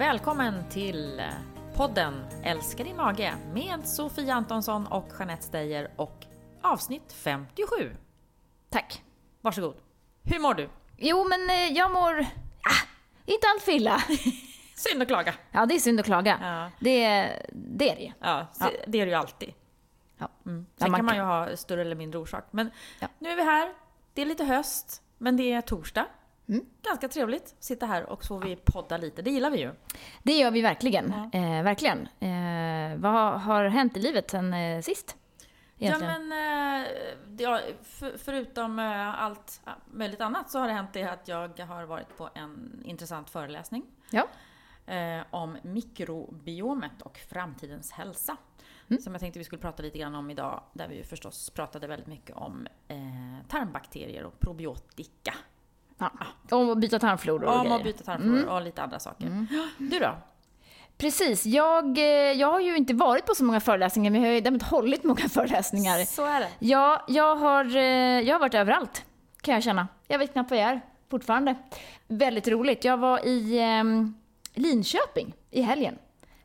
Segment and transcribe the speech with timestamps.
[0.00, 1.22] Välkommen till
[1.76, 6.26] podden Älskar din mage med Sofia Antonsson och Jeanette Steyer och
[6.62, 7.96] avsnitt 57.
[8.70, 9.02] Tack.
[9.40, 9.76] Varsågod.
[10.22, 10.68] Hur mår du?
[10.96, 12.20] Jo, men eh, jag mår...
[12.20, 12.86] Ah,
[13.26, 14.02] inte allt för illa.
[14.74, 15.34] Synd att klaga.
[15.50, 16.38] Ja, det är synd att klaga.
[16.42, 16.70] Ja.
[16.80, 17.00] Det,
[17.52, 18.12] det är det ju.
[18.20, 18.70] Ja, Ja.
[18.86, 19.52] det är det ju alltid.
[20.18, 20.28] Ja.
[20.46, 20.66] Mm.
[20.76, 22.44] Sen man kan man ju ha större eller mindre orsak.
[22.50, 22.70] Men
[23.00, 23.08] Ja.
[23.18, 23.72] nu är vi här.
[24.14, 26.06] Det är lite höst, men det är torsdag.
[26.50, 26.64] Mm.
[26.82, 29.22] Ganska trevligt att sitta här och så får vi podda lite.
[29.22, 29.72] Det gillar vi ju.
[30.22, 31.12] Det gör vi verkligen.
[31.32, 31.98] Eh, verkligen.
[32.20, 35.16] Eh, vad har- hänt i livet sen eh, sist?
[35.78, 36.12] Egentligen.
[36.12, 36.88] Ja, men eh,
[37.38, 41.58] ja, för, förutom eh, allt ja, möjligt annat så har det hänt det att jag
[41.58, 44.28] har varit på en intressant föreläsning Ja.
[44.94, 48.36] eh, om mikrobiomet och framtidens hälsa.
[48.90, 49.02] Mm.
[49.02, 51.86] Som jag tänkte vi skulle prata lite grann om idag, där vi ju förstås pratade
[51.86, 52.66] väldigt mycket om
[53.48, 55.34] tarmbakterier och probiotika.
[56.00, 56.56] Ja.
[56.56, 57.76] Om att byta tarmflora och grejer.
[57.76, 59.46] att byta tarmflora och lite andra saker.
[59.78, 60.14] Du då?
[60.98, 61.46] Precis.
[61.46, 64.40] Jag, eh, jag har ju inte varit på så många föreläsningar, men jag har ju
[64.40, 66.04] däremot hållit många föreläsningar.
[66.04, 66.48] Så är det.
[66.58, 67.82] Ja, jag har, eh,
[68.20, 69.04] jag har varit överallt,
[69.40, 69.88] kan jag känna.
[70.08, 71.54] Jag vet knappt vad jag är, fortfarande.
[72.08, 72.84] Väldigt roligt.
[72.84, 74.14] Jag var i ehm,
[74.54, 75.98] Linköping i helgen.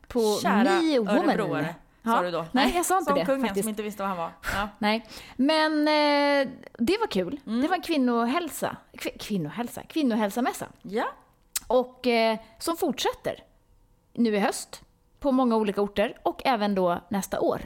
[0.08, 1.16] På Kära Me Woman.
[1.30, 1.74] örebroare,
[2.12, 2.46] sa du då?
[2.52, 3.64] Nej, jag sa inte Som det kungen faktiskt.
[3.64, 4.30] som inte visste vad han var.
[4.54, 4.68] Ja.
[4.78, 7.40] Nej, men eh, det var kul.
[7.46, 7.62] Mm.
[7.62, 10.66] Det var en kvinnohälsa, kv- kvinnohälsa, kvinnohälsamässa.
[10.82, 11.04] ja.
[11.66, 13.44] Och eh, som fortsätter
[14.12, 14.82] nu i höst
[15.20, 17.60] på många olika orter och även då nästa år.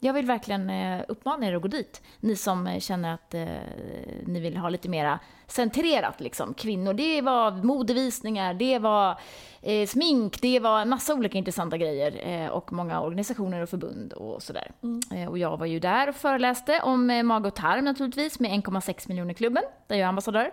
[0.00, 2.02] Jag vill verkligen eh, uppmana er att gå dit.
[2.20, 3.46] Ni som eh, känner att eh,
[4.26, 6.54] ni vill ha lite mera centrerat liksom.
[6.54, 9.18] Kvinnor, det var modevisningar, det var
[9.62, 12.28] eh, smink, det var en massa olika intressanta grejer.
[12.28, 14.72] Eh, och många organisationer och förbund och sådär.
[15.14, 18.50] Eh, och jag var ju där och föreläste om eh, mage och tarm naturligtvis med
[18.50, 20.52] 1,6 miljoner klubben, där jag är ambassadör.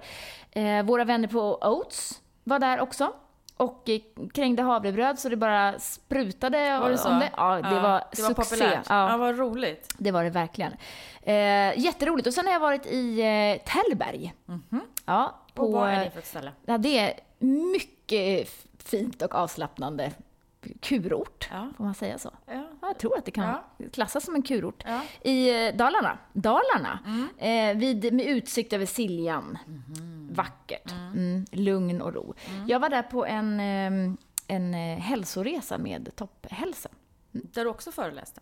[0.84, 3.14] Våra vänner på Oats var där också.
[3.58, 4.00] Och eh,
[4.34, 7.10] krängde havrebröd så det bara sprutade Var det så?
[7.10, 7.30] det.
[7.38, 8.34] Ja, det var det var succé.
[8.34, 8.86] populärt.
[8.90, 9.10] Ja.
[9.12, 9.94] Ja, vad roligt.
[9.98, 10.74] det var det verkligen.
[11.22, 12.28] Eh, jätteroligt.
[12.28, 14.34] Och sen har jag varit i eh, Tällberg.
[15.06, 16.52] Ja, På, och vad är det för ett ställe?
[16.66, 17.14] ja, det är
[17.46, 20.12] mycket fint och avslappnande
[20.82, 21.50] kurort.
[21.52, 21.68] Ja.
[21.78, 22.30] Får man säga så?
[22.46, 22.54] Ja.
[22.54, 23.46] Ja, jag tror att det kan
[23.78, 23.88] Ja.
[23.94, 24.84] klassas som en kurort.
[24.86, 25.02] Ja.
[25.22, 26.18] I eh, Dalarna.
[26.34, 27.00] Dalarna.
[27.38, 29.58] Eh, vid, med utsikt över Siljan.
[30.36, 30.92] Vackert.
[30.92, 31.46] Mm.
[31.52, 32.34] Lugn och ro.
[32.68, 34.16] Jag var där på en, eh,
[34.48, 36.90] en eh, hälsoresa med Topphälsa.
[37.32, 38.42] Där du också föreläste?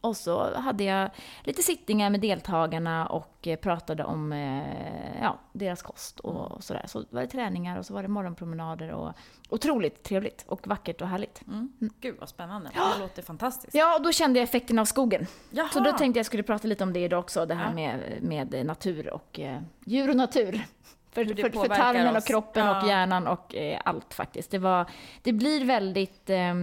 [0.00, 1.10] Och så hade jag
[1.44, 6.84] lite sittningar med deltagarna och eh, pratade om eh, ja, deras kost och sådär.
[6.86, 9.12] Så var det träningar och så var det morgonpromenader och
[9.48, 11.42] otroligt trevligt och vackert och härligt.
[11.46, 11.72] Mm.
[12.00, 12.70] Gud vad spännande.
[12.74, 13.74] Det låter fantastiskt.
[13.74, 15.26] Ja, och då kände jag effekten av skogen.
[15.50, 15.68] Jaha.
[15.68, 17.74] Så då tänkte jag skulle prata lite om det idag också, det här Ja.
[17.74, 20.64] med, med natur och eh, djur och natur.
[21.10, 22.82] För, för, för tarmen och kroppen Ja.
[22.82, 24.50] och hjärnan och eh, allt faktiskt.
[24.50, 24.90] Det, var,
[25.22, 26.54] det blir väldigt eh,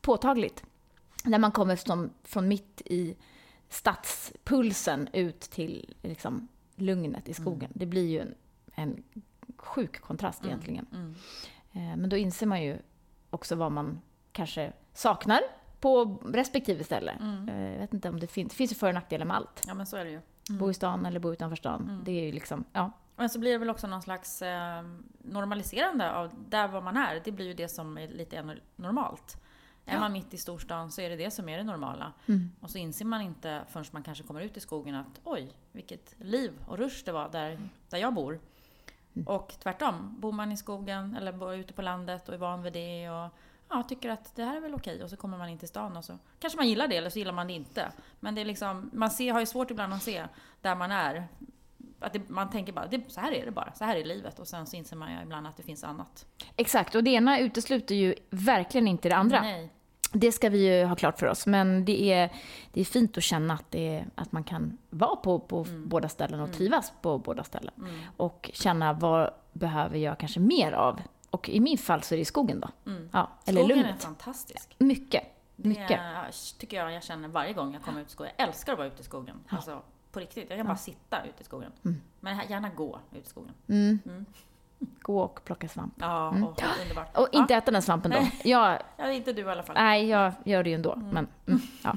[0.00, 0.64] påtagligt
[1.24, 3.16] när man kommer från, från mitt i
[3.68, 7.70] stadspulsen ut till liksom, lugnet i skogen.
[7.74, 8.34] Det blir ju en,
[8.74, 9.02] en
[9.56, 10.86] sjuk kontrast egentligen.
[10.92, 11.14] Mm.
[11.72, 12.78] Eh, Men då inser man ju
[13.30, 14.00] också vad man
[14.32, 15.40] kanske saknar
[15.80, 17.12] på respektive ställe.
[17.12, 17.48] Mm.
[17.48, 19.64] Eh, Jag vet inte om det finns, det finns ju för och nackdelar med allt.
[19.66, 20.20] Ja men så är det ju.
[20.58, 21.82] Bo i stan eller bo utanför stan.
[21.82, 22.04] Mm.
[22.04, 22.92] Det är ju liksom, ja.
[23.16, 24.82] Men så blir det väl också någon slags eh,
[25.18, 27.20] normaliserande av där var man är.
[27.24, 28.60] Det blir ju det som är lite ännu
[29.88, 29.92] normalt.
[29.92, 30.00] Är Ja.
[30.00, 32.12] man mitt i storstan så är det det som är det normala.
[32.26, 32.50] Mm.
[32.60, 36.14] Och så inser man inte förrän man kanske kommer ut i skogen att oj, vilket
[36.18, 37.58] liv och rush det var där,
[37.90, 38.40] där jag bor.
[39.26, 42.72] Och tvärtom, bor man i skogen eller bor ute på landet och är van vid
[42.72, 43.30] det och
[43.68, 45.96] ja, tycker att det här är väl okej och så kommer man in till stan
[45.96, 47.92] och så kanske man gillar det eller så gillar man det inte.
[48.20, 50.26] Men det är liksom, man ser, har ju svårt ibland att se
[50.60, 51.28] där man är.
[52.00, 54.38] Att det, man tänker bara, det, så här är det bara, så här är livet.
[54.38, 56.26] Och sen så inser man ju ibland att det finns annat.
[56.56, 59.40] Exakt, och det ena utesluter ju verkligen inte det andra.
[59.40, 59.70] Nej.
[60.12, 61.46] Det ska vi ju ha klart för oss.
[61.46, 62.32] Men det är,
[62.72, 66.08] det är fint att känna att, det är, att man kan vara på, på båda
[66.08, 67.74] ställen och trivas på båda ställen.
[67.78, 68.00] Mm.
[68.16, 71.00] Och känna vad behöver jag kanske mer av?
[71.30, 72.90] Och i min fall så är det i skogen då.
[72.90, 73.08] Mm.
[73.12, 74.02] Ja, eller Skogen är lugnet.
[74.02, 74.74] fantastisk.
[74.78, 75.24] Mycket.
[75.56, 76.00] Det Mycket.
[76.58, 78.32] tycker jag jag känner varje gång jag kommer ut i skogen.
[78.36, 79.36] Jag älskar att vara ute i skogen.
[79.48, 79.82] Alltså,
[80.12, 80.50] på riktigt.
[80.50, 81.72] Jag kan bara sitta ute i skogen.
[82.20, 83.52] Men gärna gå ut i skogen.
[84.80, 84.90] Mm.
[84.90, 84.94] Mm.
[85.02, 85.94] Gå och plocka svamp.
[86.00, 87.16] Ja, och, underbart.
[87.16, 88.16] Och inte äta den svampen då.
[88.18, 88.40] Nej.
[88.44, 89.76] Jag, Ja, inte du i alla fall.
[89.78, 90.96] nej, jag gör det ju ändå.
[90.96, 91.96] Men, mm, ja.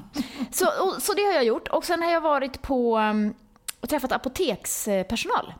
[0.50, 1.68] så, och, så det har jag gjort.
[1.68, 3.34] Och sen har jag varit på um,
[3.80, 5.54] och träffat apotekspersonal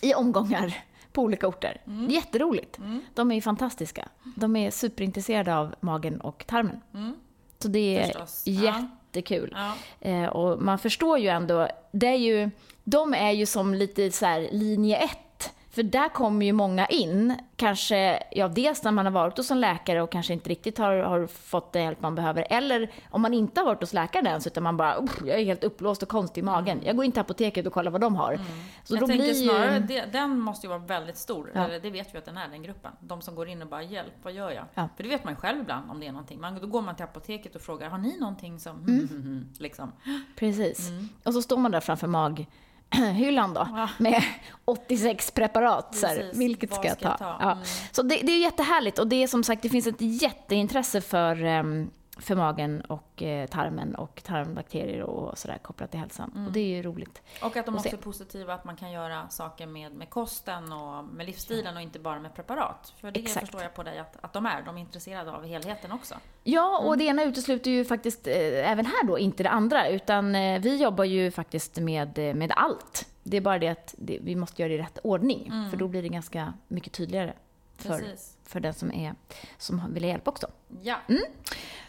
[0.00, 0.74] i omgångar
[1.12, 1.80] på olika orter.
[2.08, 2.78] Jätteroligt.
[3.14, 4.08] De är ju fantastiska.
[4.36, 6.80] De är superintresserade av magen och tarmen.
[6.94, 7.14] Mm.
[7.62, 8.42] Så det är Förstås.
[8.46, 8.74] Ja.
[9.12, 9.56] jättekul.
[9.56, 9.74] Ja.
[10.08, 12.50] Eh, och man förstår ju ändå, det är ju,
[12.84, 15.18] de är ju som lite så här linje ett
[15.70, 19.60] För där kommer ju många in, kanske, ja dels när man har varit hos en
[19.60, 23.34] läkare och kanske inte riktigt har, har fått den hjälp man behöver, eller om man
[23.34, 26.40] inte har varit hos läkaren ens, utan man bara, jag är helt uppblåst och konstig
[26.40, 26.80] i magen.
[26.84, 28.40] Jag går in till apoteket och kollar vad de har.
[28.84, 29.80] Så jag då tänker blir snarare, ju...
[29.80, 31.50] det, den måste ju vara väldigt stor.
[31.54, 31.64] Ja.
[31.64, 32.92] Eller det vet vi att den är, den gruppen.
[33.00, 34.64] De som går in och bara hjälp, vad gör jag?
[34.74, 34.88] Ja.
[34.96, 36.40] För det vet man ju själv ibland om det är någonting.
[36.40, 38.84] Man, då går man till apoteket och frågar, har ni någonting som...
[39.58, 39.92] liksom.
[40.36, 40.90] Precis.
[41.24, 42.06] Och så står man där framför
[42.98, 43.88] maghyllan då, Ja.
[43.98, 44.22] med
[44.64, 45.94] 86 preparat.
[45.96, 47.24] Så här, vilket ska jag ska jag ta?
[47.24, 47.36] ta?
[47.40, 47.52] Ja.
[47.52, 47.64] Mm.
[47.92, 51.44] Så det, det är jättehärligt och det är som sagt, det finns ett jätteintresse för,
[51.44, 56.32] em, för magen och eh, tarmen och tarmbakterier och sådär kopplat till hälsan.
[56.34, 56.46] Mm.
[56.46, 57.22] Och det är ju roligt.
[57.42, 61.04] Och att de också är positiva att man kan göra saker med, med kosten och
[61.04, 62.92] med livsstilen och inte bara med preparat.
[63.00, 63.40] För det Exakt.
[63.40, 64.62] förstår jag på dig att, att de är.
[64.62, 66.14] De är intresserade av helheten också.
[66.44, 66.88] Ja, Mm.
[66.88, 70.60] och det ena utesluter ju faktiskt eh, även här då inte det andra, utan eh,
[70.60, 73.08] vi jobbar ju faktiskt med, med allt.
[73.22, 75.88] Det är bara det att det, vi måste göra det i rätt ordning, för då
[75.88, 77.32] blir det ganska mycket tydligare
[77.76, 78.00] för, Mm.
[78.00, 78.36] Precis.
[78.44, 79.14] för den som, är,
[79.58, 80.46] som vill ha hjälp också.
[80.82, 80.96] Ja.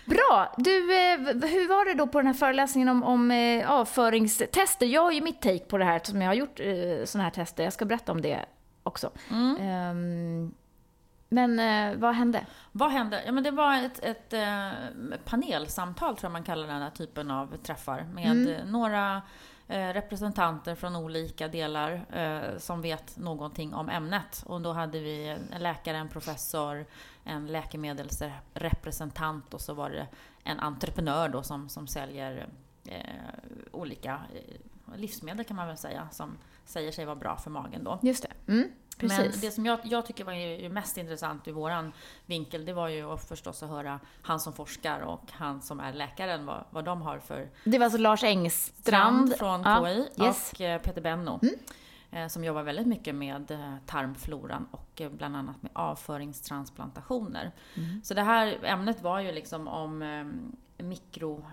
[0.10, 0.54] Bra!
[0.58, 1.18] Du, eh,
[1.50, 4.86] hur var det då på den här föreläsningen om, om eh, avföringstester?
[4.86, 7.32] Jag har ju mitt take på det här eftersom jag har gjort eh, sådana här
[7.32, 7.64] tester.
[7.64, 8.46] Jag ska berätta om det
[8.84, 9.12] också.
[9.32, 9.58] Mm.
[9.62, 10.54] Ehm,
[11.30, 12.46] men eh, vad hände?
[12.72, 13.24] Vad hände?
[13.26, 14.70] Ja, men det var ett, ett eh,
[15.26, 18.72] panelsamtal, tror jag man kallar den här typen av träffar, med Mm.
[18.72, 19.22] några
[19.72, 24.44] Eh, representanter från olika delar eh, som vet någonting om ämnet.
[24.46, 26.86] Och då hade vi en läkare, en professor,
[27.24, 30.08] en läkemedelsrepresentant och så var det
[30.44, 32.48] en entreprenör då som, som säljer
[32.86, 33.02] eh,
[33.72, 34.22] olika
[34.96, 38.00] livsmedel kan man väl säga, som säger sig vara bra för magen då.
[38.02, 38.52] Just det.
[38.52, 41.92] Mm, men det som jag, jag tycker var mest intressant ur våran
[42.26, 45.94] vinkel, det var ju att förstås att höra han som forskar och han som är
[45.94, 49.36] läkaren, vad, vad de har för Det var alltså Lars Engstrand.
[49.38, 50.52] från Ja, KI yes.
[50.54, 51.40] och eh, Peter Benno.
[52.12, 57.52] eh, Som jobbar väldigt mycket med eh, tarmfloran och bland annat med avföringstransplantationer.
[57.78, 58.02] Mm.
[58.04, 60.02] Så det här ämnet var ju liksom om
[60.84, 61.50] mikrobiomet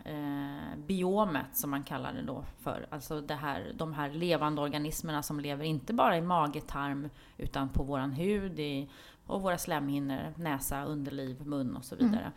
[1.56, 2.86] som man kallar det då för.
[2.90, 7.68] Alltså det här, de här levande organismerna som lever inte bara i mage, tarm utan
[7.68, 8.90] på våran hud i,
[9.26, 12.32] och våra slemhinnor, näsa, underliv, mun och så vidare.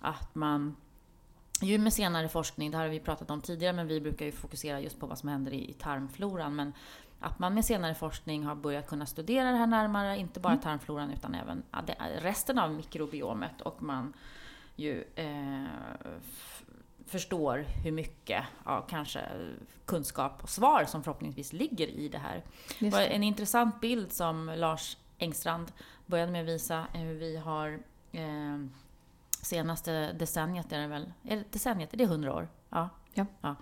[0.00, 0.76] Att man
[1.60, 4.32] ju med senare forskning, det här har vi pratat om tidigare, men vi brukar ju
[4.32, 6.56] fokusera just på vad som händer i, i tarmfloran.
[6.56, 6.72] Men
[7.20, 11.10] att man med senare forskning har börjat kunna studera det här närmare, inte bara tarmfloran
[11.10, 11.62] utan även
[12.20, 13.60] resten av mikrobiomet.
[13.60, 14.12] Och man
[14.76, 15.64] ju eh,
[17.06, 19.20] förstår hur mycket, ja, kanske
[19.84, 22.44] kunskap och svar som förhoppningsvis ligger i det här.
[22.78, 23.06] Det var det.
[23.06, 25.72] en intressant bild som Lars Engstrand
[26.06, 27.78] började med att visa hur vi har
[28.12, 28.58] eh,
[29.42, 31.12] senaste decenniet är det väl?
[31.22, 31.92] Är det decenniet?
[31.92, 32.48] Är det 100 år?
[32.70, 32.88] Ja.
[33.14, 33.56] Ja.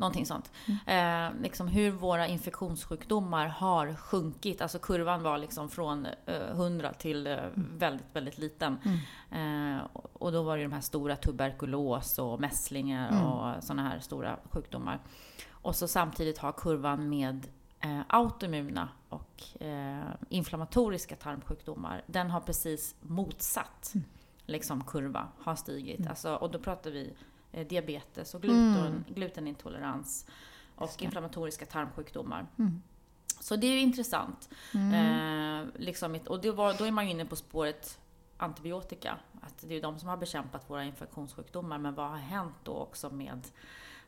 [0.00, 0.52] Någonting sånt.
[0.86, 4.60] Eh, liksom hur våra infektionssjukdomar har sjunkit.
[4.62, 8.78] Alltså kurvan var liksom från eh, 100 till eh, väldigt, väldigt liten.
[9.30, 14.36] Eh, och- då var det de här stora tuberkulos och mässlingar och sådana här stora
[14.50, 14.98] sjukdomar.
[15.50, 17.46] Och så samtidigt har kurvan med
[17.80, 23.92] eh, autoimmuna och eh, inflammatoriska tarmsjukdomar, den har precis motsatt
[24.46, 26.06] liksom, kurva, har stigit.
[26.06, 27.12] Alltså, och då pratar vi
[27.68, 30.26] diabetes och gluten, glutenintolerans
[30.76, 32.46] och inflammatoriska tarmsjukdomar.
[33.40, 34.48] Så det är ju intressant.
[34.74, 37.98] Eh, liksom, och det var, då är man ju inne på spåret
[38.36, 39.16] antibiotika.
[39.40, 41.78] Att det är ju de som har bekämpat våra infektionssjukdomar.
[41.78, 43.46] Men vad har hänt då också med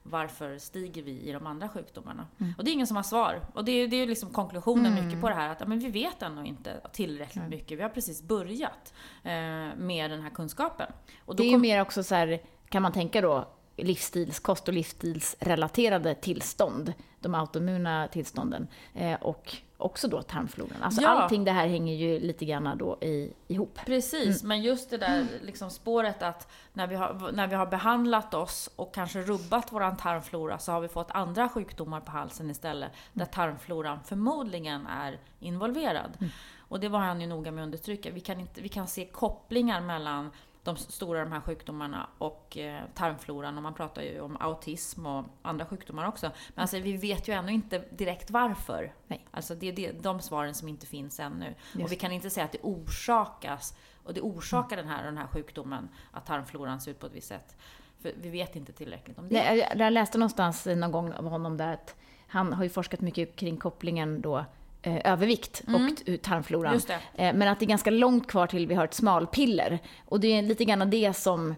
[0.02, 2.26] varför stiger vi i de andra sjukdomarna?
[2.58, 3.40] Och det är ingen som har svar.
[3.54, 5.78] Och det är, det är ju liksom konklusionen mycket på det här att ja, men
[5.78, 7.78] vi vet ännu inte tillräckligt mycket.
[7.78, 9.32] Vi har precis börjat eh,
[9.76, 10.92] med den här kunskapen.
[11.36, 16.14] Det är ju kom- mer också så här, kan man tänka då, livsstilskost och livsstilsrelaterade
[16.14, 20.82] tillstånd, de autoimmuna tillstånden, eh, och också då tarmfloran.
[20.82, 21.08] Alltså Ja.
[21.08, 23.78] allting det här hänger ju lite grann då i, ihop.
[23.86, 24.48] Precis, Mm.
[24.48, 28.70] men just det där liksom spåret att när vi, har, när vi har behandlat oss
[28.76, 33.22] och kanske rubbat våran tarmflora så har vi fått andra sjukdomar på halsen istället, där
[33.24, 33.32] Mm.
[33.32, 36.18] tarmfloran förmodligen är involverad.
[36.58, 38.10] Och det var han ju noga med att understryka.
[38.10, 40.30] Vi kan, inte, vi kan se kopplingar mellan
[40.64, 43.56] de stora de här sjukdomarna och eh, tarmfloran.
[43.56, 46.30] Och man pratar ju om autism och andra sjukdomar också.
[46.54, 48.94] Men alltså, vi vet ju ännu inte direkt varför.
[49.06, 49.26] Nej.
[49.30, 51.54] Alltså det är det, de svaren som inte finns ännu.
[51.72, 55.18] Just Och vi kan inte säga att det orsakas, och det orsakar den här, den
[55.18, 57.56] här sjukdomen, att tarmfloran ser ut på ett visst sätt.
[58.02, 59.34] För vi vet inte tillräckligt om det.
[59.34, 63.36] Nej, Jag, läste någonstans någon gång av honom där att han har ju forskat mycket
[63.36, 64.44] kring kopplingen då
[64.82, 66.72] övervikt och t- tarmfloran.
[66.72, 66.82] Mm.
[66.86, 67.22] Det.
[67.24, 69.78] Eh, men att det är ganska långt kvar till vi har ett smalpiller.
[70.04, 71.54] Och det är lite grann det som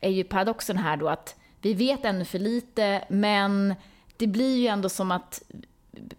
[0.00, 3.74] är ju paradoxen här då att vi vet ännu för lite men
[4.16, 5.42] det blir ju ändå som att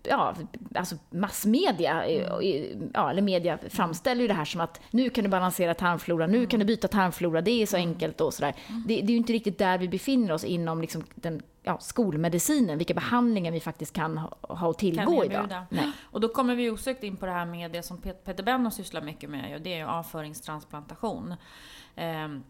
[0.03, 0.35] ja,
[0.75, 2.91] alltså massmedia, mm.
[2.93, 6.45] ja, eller media framställer ju det här som att nu kan du balansera tarmflora, nu
[6.45, 7.89] kan du byta tarmflora, det är så mm.
[7.89, 8.53] enkelt och sådär.
[8.67, 8.83] Mm.
[8.87, 12.77] Det, det, är ju inte riktigt där vi befinner oss inom liksom den ja, skolmedicinen,
[12.77, 15.65] vilka behandlingar vi faktiskt kan ha, att tillgå idag.
[15.69, 15.91] Nej.
[16.01, 19.01] Och då kommer vi osökt in på det här med det som Peter Benno sysslar
[19.01, 21.35] mycket med, och det är ju avföringstransplantation.
[21.95, 22.43] Um,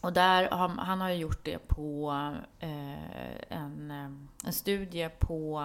[0.00, 2.12] och där har, han har ju gjort det på
[2.58, 5.62] eh, en, eh, en studie på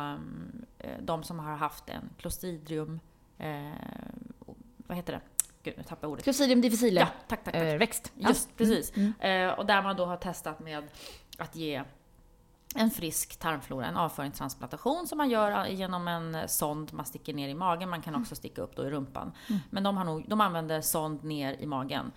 [0.79, 2.99] eh, de som har haft en Clostridium...
[3.37, 3.71] Eh,
[4.77, 5.21] vad heter det?
[5.63, 6.23] Gud, nu tappade jag ordet.
[6.23, 6.99] Clostridium difficile.
[6.99, 7.63] Ja, tack, tack, tack.
[7.63, 8.11] Eh, växt.
[8.15, 8.55] Just, ja.
[8.57, 8.97] precis.
[8.97, 9.13] Mm.
[9.19, 9.49] mm.
[9.49, 10.83] Eh, och där man då har testat med
[11.37, 11.83] att ge
[12.75, 17.53] en frisk tarmflora, en avföringstransplantation som man gör genom en sond man sticker ner i
[17.53, 17.89] magen.
[17.89, 18.21] Man kan mm.
[18.21, 19.31] också sticka upp då i rumpan.
[19.49, 19.61] Mm.
[19.69, 22.11] Men de, har nog, de använder sond ner i magen.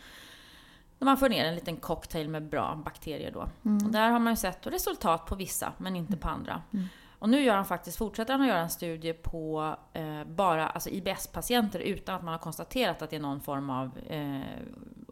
[0.98, 3.48] När man får ner en liten cocktail med bra bakterier då.
[3.64, 3.86] Mm.
[3.86, 6.62] Och där har man ju sett resultat på vissa, men inte på andra.
[6.72, 6.88] Mm.
[7.18, 10.90] Och nu gör han faktiskt, fortsätter han att göra en studie på eh, bara alltså
[10.90, 14.40] IBS-patienter utan att man har konstaterat att det är någon form av eh,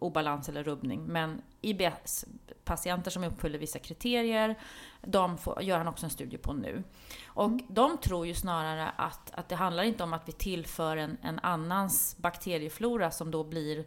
[0.00, 1.06] obalans eller rubbning.
[1.06, 4.58] Men IBS-patienter som uppfyller vissa kriterier,
[5.02, 6.82] de får, gör han också en studie på nu.
[7.26, 7.66] Och mm.
[7.68, 11.38] de tror ju snarare att, att det handlar inte om att vi tillför en, en
[11.38, 13.78] annans bakterieflora som då blir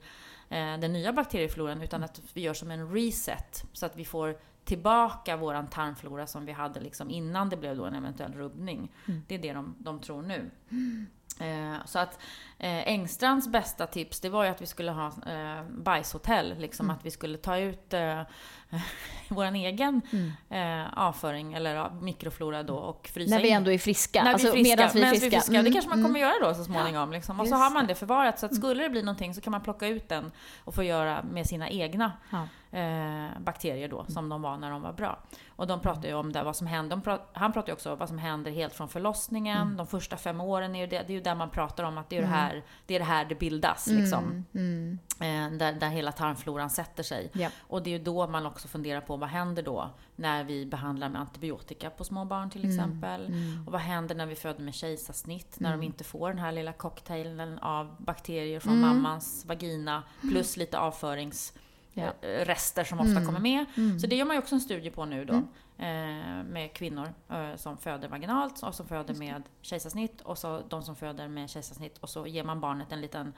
[0.50, 3.64] eh, den nya bakteriefloran, utan att vi gör som en reset.
[3.74, 4.38] Så att vi får
[4.70, 8.92] tillbaka våran tarmflora som vi hade liksom innan det blev då en eventuell rubbning.
[9.08, 9.22] Mm.
[9.28, 10.52] Det är det de, de tror nu.
[10.70, 11.06] Mm.
[11.40, 12.20] Eh, så att
[12.58, 16.58] eh, Engstrands bästa tips, det var ju att vi skulle ha eh, bajshotell.
[16.58, 16.96] Liksom mm.
[16.96, 18.22] att vi skulle ta ut eh,
[19.28, 20.84] vår egen mm.
[20.84, 24.24] eh, avföring, eller mikroflora då, och frysa När vi ändå är friska.
[24.24, 24.78] När alltså, vi är friska.
[24.78, 25.30] Medan vi är friska.
[25.30, 25.54] Vi är friska.
[25.54, 25.66] Mm.
[25.66, 26.30] Det kanske man kommer mm.
[26.30, 27.12] göra då så småningom.
[27.12, 27.40] Liksom.
[27.40, 28.40] Och så har man det förvarat.
[28.40, 28.62] Så att mm.
[28.62, 30.32] skulle det bli någonting så kan man plocka ut den
[30.64, 32.48] och få göra med sina egna ja.
[32.72, 35.20] Eh, bakterier då, som de var när de var bra.
[35.56, 36.98] Och de pratar ju om det, vad som händer.
[36.98, 39.62] Pratar, han pratar ju också om vad som händer helt från förlossningen.
[39.62, 39.78] Mm.
[39.78, 42.10] De första fem åren är ju det, det är ju där man pratar om att
[42.10, 42.32] det är, mm.
[42.32, 43.88] det, här, det, är det här det bildas.
[43.88, 44.46] Liksom.
[44.54, 45.00] Mm.
[45.20, 47.32] Eh, där, där hela tarmfloran sätter sig.
[47.34, 47.50] Ja.
[47.60, 51.10] Och det är ju då man också funderar på vad händer då när vi behandlar
[51.10, 52.76] med antibiotika på små barn till mm.
[52.76, 53.26] exempel.
[53.26, 53.68] Mm.
[53.68, 56.74] Och vad händer när vi föder med kejsarsnitt, när de inte får den här lilla
[56.74, 61.54] cocktailen av bakterier från mammans vagina plus lite avförings
[61.93, 62.13] ja.
[62.22, 63.25] Eh, rester som ofta mm.
[63.25, 63.65] kommer med.
[63.77, 64.00] Mm.
[64.00, 65.34] Så det gör man ju också en studie på nu då.
[65.34, 65.48] Mm.
[65.77, 70.84] Eh, med kvinnor eh, som föder vaginalt och som föder med kejsarsnitt och så de
[70.84, 73.34] som föder med kejsarsnitt och så ger man barnet en liten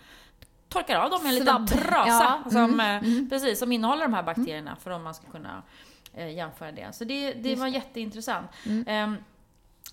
[0.70, 2.51] torkar av dem en liten trasa ja.
[2.51, 2.79] som, mm.
[2.79, 3.29] mm.
[3.29, 5.63] Precis, som innehåller de här bakterierna för om man ska kunna
[6.13, 6.96] eh, jämföra det.
[6.96, 8.50] Så det, det var jätteintressant.
[8.65, 9.15] Mm.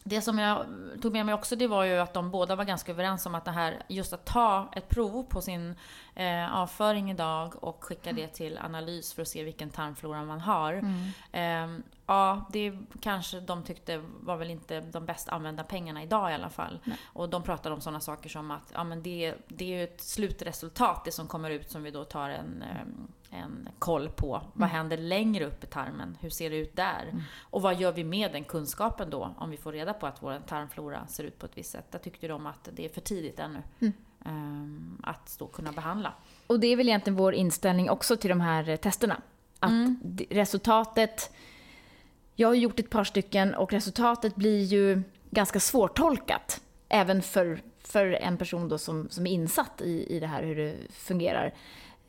[0.04, 0.66] Det som jag
[1.02, 3.44] tog med mig också, det var ju att de båda var ganska överens om att
[3.44, 5.74] det här, just att ta ett prov på sin
[6.14, 10.72] eh, avföring idag och skicka det till analys för att se vilken tarmflora man har.
[10.72, 11.74] Mm.
[11.76, 16.34] Eh, ja, det kanske de tyckte var väl inte de bäst använda pengarna idag i
[16.34, 16.80] alla fall.
[16.84, 16.98] Nej.
[17.04, 20.00] Och de pratade om sådana saker som att ja, men det, det är ju ett
[20.00, 22.86] slutresultat, det som kommer ut som vi då tar en eh,
[23.30, 24.36] en koll på.
[24.36, 24.48] Mm.
[24.52, 26.16] Vad händer längre upp i tarmen?
[26.20, 27.02] Hur ser det ut där?
[27.02, 27.22] Mm.
[27.40, 30.40] Och vad gör vi med den kunskapen då, om vi får reda på att vår
[30.46, 31.92] tarmflora ser ut på ett visst sätt?
[31.92, 33.92] Där tyckte de att det är för tidigt ännu mm.
[34.24, 36.12] um, att då kunna behandla.
[36.46, 39.20] Och det är väl egentligen vår inställning också till de här testerna.
[39.58, 40.18] Att mm.
[40.30, 41.32] resultatet...
[42.40, 46.60] Jag har gjort ett par stycken och resultatet blir ju ganska svårtolkat.
[46.88, 50.56] Även för, för en person då som, som är insatt i, i det här, hur
[50.56, 51.54] det fungerar.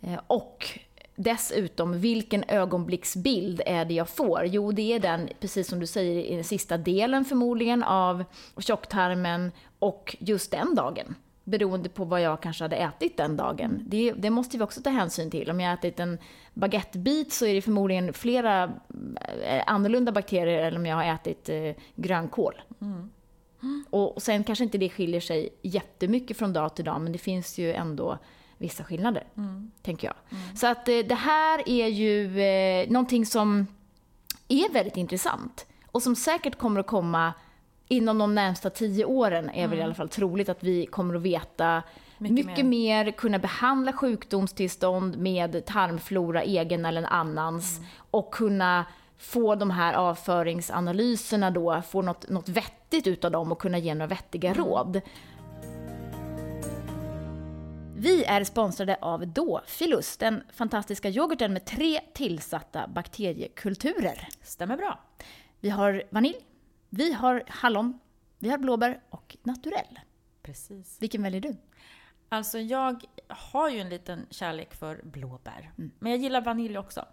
[0.02, 0.80] Eh, och
[1.16, 4.46] Dessutom, vilken ögonblicksbild är det jag får?
[4.46, 8.24] Jo, det är den, precis som du säger, i den sista delen förmodligen av
[8.58, 11.16] tjocktarmen och just den dagen.
[11.50, 13.84] Beroende på vad jag kanske hade ätit den dagen.
[13.88, 15.50] Det, det måste vi också ta hänsyn till.
[15.50, 16.18] Om jag ätit en
[16.54, 18.64] baguettebit så är det förmodligen flera
[19.44, 22.62] eh, annorlunda bakterier än om jag har ätit eh, grönkål.
[22.82, 23.10] Mm.
[23.90, 27.58] Och sen kanske inte det skiljer sig jättemycket från dag till dag, men det finns
[27.58, 28.18] ju ändå
[28.58, 29.72] vissa skillnader, mm.
[29.82, 30.16] tänker jag.
[30.40, 30.56] Mm.
[30.56, 33.68] Så att eh, det här är ju eh, någonting som
[34.48, 37.34] är väldigt intressant och som säkert kommer att komma
[37.90, 39.70] inom de närmsta tio åren är mm.
[39.70, 39.86] väl i mm.
[39.86, 41.84] alla fall troligt att vi kommer att veta
[42.18, 43.06] mycket, mycket mer.
[43.06, 43.12] mer.
[43.12, 47.90] kunna behandla sjukdomstillstånd med tarmflora, egen eller annans, mm.
[48.12, 48.86] och kunna
[49.18, 54.08] få de här avföringsanalyserna då, få något, något vettigt utav dem och kunna ge några
[54.08, 54.64] vettiga mm.
[54.66, 55.02] råd.
[57.96, 64.28] Vi är sponsrade av Dofilus, den fantastiska yoghurten med tre tillsatta bakteriekulturer.
[64.44, 65.00] Stämmer bra.
[65.60, 66.49] Vi har vanilj,
[66.90, 68.00] vi har hallon,
[68.40, 70.00] vi har blåbär och naturell.
[70.42, 70.98] Precis.
[71.02, 71.56] Vilken väljer du?
[72.30, 75.72] Alltså jag har ju en liten kärlek för blåbär.
[75.78, 75.92] Mm.
[76.00, 77.06] Men jag gillar vanilj också.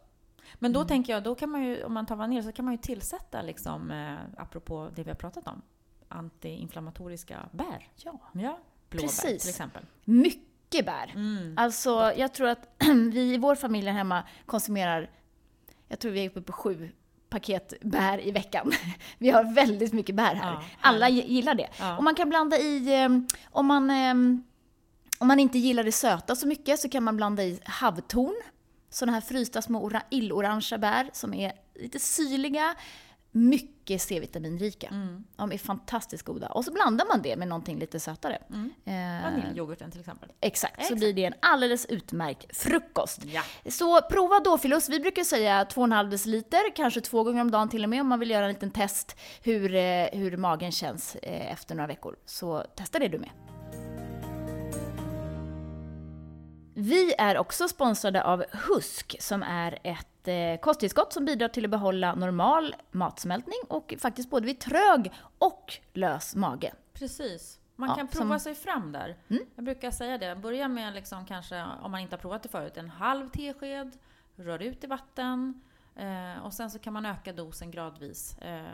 [0.55, 0.89] Men då mm.
[0.89, 3.43] tänker jag, då kan man ju, om man tar vanilj så kan man ju tillsätta,
[3.43, 5.63] liksom, eh, apropå det vi har pratat om,
[6.09, 7.89] antiinflammatoriska bär.
[7.97, 8.21] Ja.
[8.33, 8.59] Ja,
[8.91, 9.43] blåbär Precis.
[9.43, 9.85] till exempel.
[10.05, 11.13] Mycket bär.
[11.15, 11.55] Mm.
[11.57, 12.69] Alltså, jag tror att
[13.13, 15.11] vi i vår familj hemma konsumerar,
[15.89, 16.91] jag tror vi är uppe på sju
[17.41, 18.73] paket bär i veckan.
[19.19, 20.53] Vi har väldigt mycket bär här.
[20.53, 21.69] Ja, Alla gi- gillar det.
[21.79, 21.97] Ja.
[21.97, 23.09] Och man kan blanda i, eh,
[23.51, 24.15] om man, eh,
[25.19, 28.35] om man inte gillar det söta så mycket så kan man blanda i havtorn.
[28.91, 32.75] Sådana här frysta små ora- illorangea bär som är lite syrliga,
[33.37, 34.87] mycket C-vitaminrika.
[34.87, 35.25] Mm.
[35.37, 36.49] De är fantastiskt goda.
[36.49, 38.39] Och så blandar man det med någonting lite sötare.
[38.51, 38.71] Mm.
[38.85, 40.33] Eh, Vaniljyoghurten till exempel.
[40.41, 40.99] Exakt, så Exakt.
[40.99, 43.25] blir det en alldeles utmärkt frukost.
[43.25, 43.43] Ja.
[43.71, 44.89] Så prova Dofilus.
[44.89, 48.21] Vi brukar säga 2,5 deciliter, kanske två gånger om dagen till och med om man
[48.21, 52.17] vill göra en liten test hur, eh, hur magen känns eh, efter några veckor.
[52.25, 53.31] Så testa det du med.
[56.79, 61.71] Vi är också sponsrade av Husk som är ett eh, kosttillskott som bidrar till att
[61.71, 66.73] behålla normal matsmältning och faktiskt både vid trög och lös mage.
[66.93, 67.59] Precis.
[67.77, 68.41] Man Ja, kan prova som- Mm.
[68.41, 69.17] sig fram där.
[69.55, 70.37] Jag brukar säga det.
[70.37, 73.99] Börja med liksom kanske, om man inte har provat det förut, en halv tesked.
[74.37, 75.61] Rör ut i vatten.
[75.97, 78.65] Eh, och sen så kan man öka dosen gradvis eh,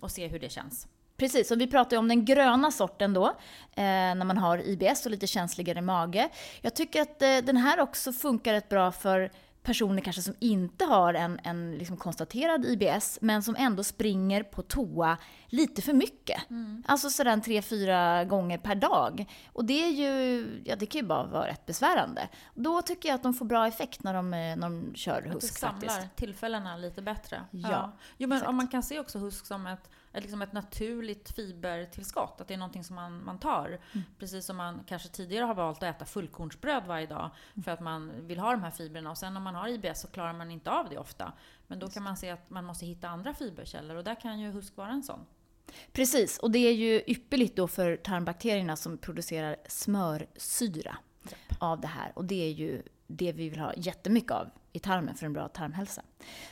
[0.00, 0.88] och se hur det känns.
[1.20, 5.04] Precis, och vi pratar ju om den gröna sorten då, eh, när man har IBS
[5.06, 6.28] och lite känsligare mage.
[6.60, 9.30] Jag tycker att eh, den här också funkar rätt bra för
[9.62, 14.62] personer kanske som inte har en, en liksom konstaterad IBS, men som ändå springer på
[14.62, 16.42] toa lite för mycket.
[16.86, 19.26] Alltså sådär tre, fyra gånger per dag.
[19.52, 22.28] Och det är ju, ja det kan ju bara vara rätt besvärande.
[22.54, 25.24] Då tycker jag att de får bra effekt när de, eh, när de kör Att
[25.24, 26.16] det husk samlar faktiskt.
[26.16, 27.42] tillfällena lite bättre.
[27.50, 31.30] Ja, Jo, men om man kan se också husk som ett, ett, liksom ett naturligt
[31.30, 32.40] fibertillskott.
[32.40, 33.66] Att det är någonting som man, man tar.
[33.66, 34.04] Mm.
[34.18, 37.30] Precis som man kanske tidigare har valt att äta fullkornsbröd varje dag.
[37.54, 37.64] Mm.
[37.64, 39.10] För att man vill ha de här fibrerna.
[39.10, 41.32] Och sen om man har IBS så klarar man inte av det ofta.
[41.66, 43.96] Men då kan man se att man måste hitta andra fiberkällor.
[43.96, 45.26] Och där kan ju husk vara en sån.
[45.92, 50.96] Precis, och det är ju ypperligt då för tarmbakterierna som producerar smörsyra
[51.58, 52.12] av det här.
[52.14, 52.82] Och det är ju
[53.16, 56.02] det vi vill ha jättemycket av i tarmen för en bra tarmhälsa.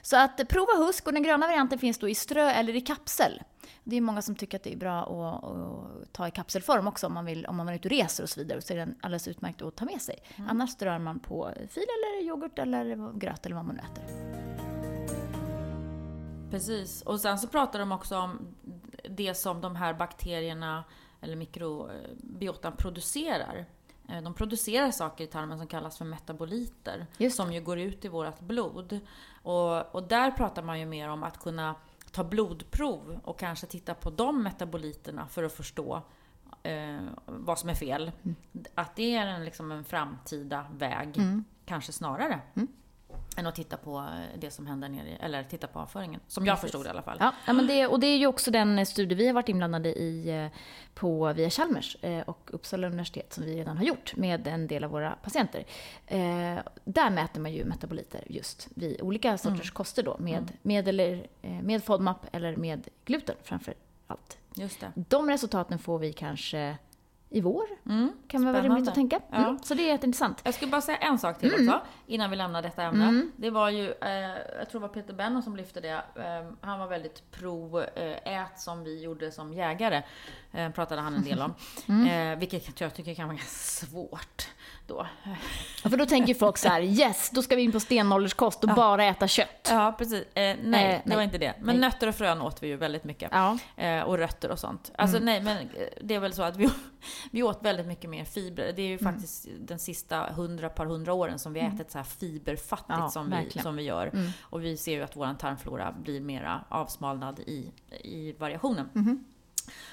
[0.03, 2.81] Så att eh, prova husk och den gröna varianten finns då i strö eller i
[2.81, 3.43] kapsel.
[3.85, 7.07] Det är många som tycker att det är bra att, att ta i kapselform också
[7.07, 8.63] om man, vill, om man är ute och reser och så vidare.
[8.63, 10.19] Så är den alldeles utmärkt att ta med sig.
[10.49, 14.05] Annars strör man på fil eller yoghurt eller gröt eller vad man nu äter.
[16.51, 17.03] Precis.
[17.03, 18.55] Och sen så pratar de också om
[19.11, 20.85] det som de här bakterierna
[21.21, 23.67] eller mikrobiotan producerar.
[24.09, 27.07] Eh, De producerar saker i tarmen som kallas för metaboliter.
[27.31, 29.01] Som ju går ut i vårt blod.
[29.43, 31.75] Och, och där pratar man ju mer om att kunna
[32.11, 36.03] ta blodprov och kanske titta på de metaboliterna för att förstå
[36.63, 38.13] eh, vad som är fel.
[38.75, 41.15] Att det är en, liksom en framtida väg,
[41.65, 42.41] kanske snarare.
[43.39, 46.21] Än att titta på det som händer nere eller titta på avföringen.
[46.27, 46.63] Som jag Precis.
[46.63, 47.17] förstod i alla fall.
[47.21, 49.89] Ja, ja, men det, och det är ju också den studie vi har varit inblandade
[49.89, 50.47] i eh,
[50.95, 54.85] på via Chalmers eh, och Uppsala universitet som vi redan har gjort med en del
[54.85, 55.65] av våra patienter.
[56.07, 61.27] Eh, där mäter man ju metaboliter just vid olika sorters koster då med, med, eller,
[61.41, 63.75] med FODMAP eller med gluten framför
[64.07, 64.39] allt.
[64.55, 64.93] Just det.
[64.95, 66.77] De resultaten får vi kanske
[67.31, 68.13] i vår, Mm.
[68.29, 69.21] kan vara rimligt att tänka.
[69.33, 69.59] Mm, Ja.
[69.63, 70.41] Så det är jätteintressant.
[70.45, 73.23] Jag skulle bara säga en sak till också, innan vi lämnar detta ämne.
[73.37, 74.11] Det var ju, eh,
[74.59, 75.89] jag tror det var Peter Benno som lyfte det.
[76.15, 80.03] Eh, han var väldigt pro eh, ät som vi gjorde som jägare.
[80.53, 81.55] Eh, pratade han en del om.
[82.09, 84.49] Eh, vilket jag tycker kan vara ganska svårt
[84.87, 85.07] då.
[85.83, 88.71] Ja, För då tänker folk så här, yes, då ska vi in på stenålderskost och
[88.75, 89.69] bara äta kött.
[89.71, 90.23] Ja, precis.
[90.23, 91.17] Eh, nej, Eh, det nej.
[91.17, 91.55] var inte det.
[91.59, 91.79] Men Nej.
[91.79, 93.31] nötter och frön åt vi ju väldigt mycket.
[93.33, 93.59] Ja.
[93.77, 94.93] Eh, och rötter och sånt.
[94.99, 95.67] Alltså nej, men eh,
[96.03, 96.69] det är väl så att vi,
[97.31, 98.73] vi åt väldigt mycket mer fibrer.
[98.77, 102.05] Det är ju faktiskt den sista hundra, par hundra åren som vi ätit så här
[102.05, 103.63] fiberfattigt Ja, som, vi, verkligen.
[103.63, 104.33] som vi gör.
[104.43, 107.73] Och vi ser ju att vår tarmflora blir mera avsmalnad i,
[108.05, 109.25] i variationen.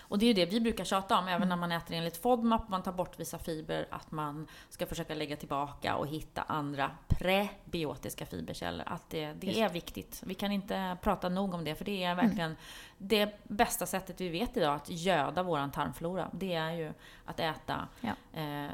[0.07, 2.69] Och det är ju det vi brukar tjata om, även när man äter enligt FODMAP,
[2.69, 8.25] man tar bort vissa fibrer, att man ska försöka lägga tillbaka och hitta andra prebiotiska
[8.25, 8.83] fiberkällor.
[8.87, 10.21] Att det, det är viktigt.
[10.25, 12.55] Vi kan inte prata nog om det, för det är verkligen
[12.97, 16.29] det bästa sättet vi vet idag att göda vår tarmflora.
[16.33, 16.93] Det är ju
[17.25, 18.09] att äta Ja.
[18.33, 18.71] eh,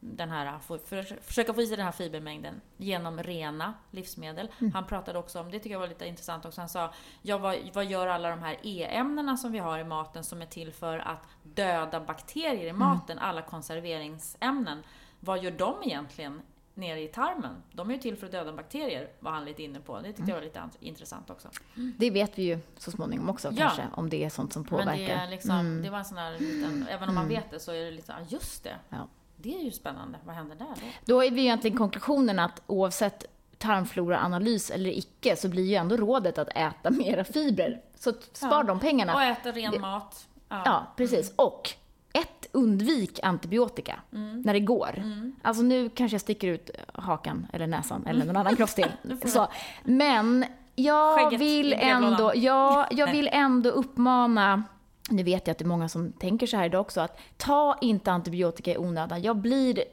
[0.00, 4.48] den här, för, för, försöka få i sig den här fibermängden genom rena livsmedel.
[4.74, 6.92] Han pratade också om, det tycker jag var lite intressant också, han sa
[7.22, 10.50] ja, vad, vad gör alla de här E-ämnena som vi har i maten som är
[10.50, 14.82] till för att döda bakterier i maten, alla konserveringsämnen.
[15.20, 16.42] Vad gör de egentligen
[16.74, 17.62] nere i tarmen?
[17.72, 20.00] De är ju till för att döda bakterier, var han lite inne på.
[20.00, 21.48] Det tyckte jag var lite ant- intressant också.
[21.98, 23.54] Det vet vi ju så småningom också Ja.
[23.56, 24.90] kanske, om det är sånt som påverkar.
[24.92, 27.60] Men det, är liksom, det var en sån här liten, även om man vet det
[27.60, 28.76] så är det lite, ja just det.
[28.88, 29.08] Ja.
[29.36, 30.86] Det är ju spännande, vad händer där då?
[31.04, 33.24] Då är vi egentligen konklusionen att oavsett
[33.58, 37.80] tarmfloraanalys eller icke så blir ju ändå rådet att äta mera fibrer.
[37.94, 38.62] Så spar Ja.
[38.62, 39.14] de pengarna.
[39.14, 40.28] Och äta ren Det- mat.
[40.48, 40.86] Ja, Ja.
[40.96, 41.32] precis.
[41.36, 41.70] Och
[42.12, 44.40] ett, undvik antibiotika Mm.
[44.40, 45.02] när det går.
[45.42, 48.90] Alltså nu kanske jag sticker ut hakan eller näsan eller någon annan kroppsdel.
[49.26, 49.48] Så.
[49.84, 54.62] Men jag Skägget vill, ändå, ja, jag vill ändå uppmana
[55.10, 57.76] nu vet jag att det är många som tänker så här idag också, att ta
[57.80, 59.22] inte antibiotika i onödan.
[59.22, 59.84] Jag blir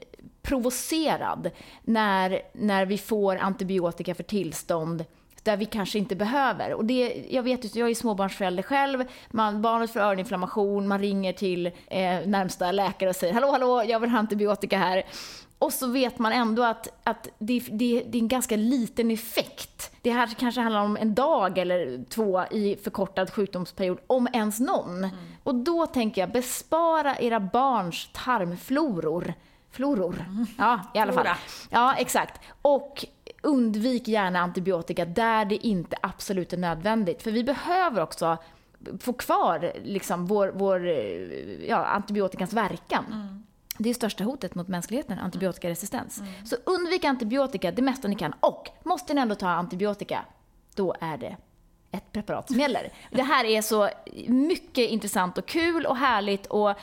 [0.42, 1.50] provocerad
[1.84, 5.06] när, när vi får antibiotika för tillstånd
[5.44, 6.74] där vi kanske inte behöver.
[6.74, 11.34] Och det, jag vet ju, jag är småbarnsförälder själv, man, barnet får öroninflammation, man ringer
[11.34, 11.72] till eh,
[12.26, 15.04] närmsta läkare och säger hallå, hallå, jag vill ha antibiotika här.
[15.60, 19.92] Och så vet man ändå att, att det, det, det är en ganska liten effekt.
[20.02, 25.08] Det här kanske handlar om en dag eller två i förkortad sjukdomsperiod, om ens någon.
[25.44, 29.34] Och då tänker jag, bespara era barns tarmfloror.
[29.72, 30.26] Floror.
[30.58, 31.24] Ja, i alla fall.
[31.24, 31.38] Flora.
[31.70, 32.42] Ja, exakt.
[32.62, 33.06] Och
[33.44, 37.24] undvik gärna antibiotika där det inte absolut är nödvändigt.
[37.24, 38.38] För vi behöver också
[39.00, 40.96] få kvar liksom vår, vår eh,
[41.68, 43.40] ja, antibiotikans verkan.
[43.78, 46.22] Det är största hotet mot mänskligheten, antibiotikaresistens.
[46.46, 48.34] Så undvik antibiotika det mesta ni kan.
[48.40, 50.26] Och måste ni ändå ta antibiotika,
[50.76, 51.38] då är det
[51.92, 52.90] ett preparat som gäller.
[53.12, 53.90] Det här är så
[54.28, 56.74] mycket intressant och kul och härligt och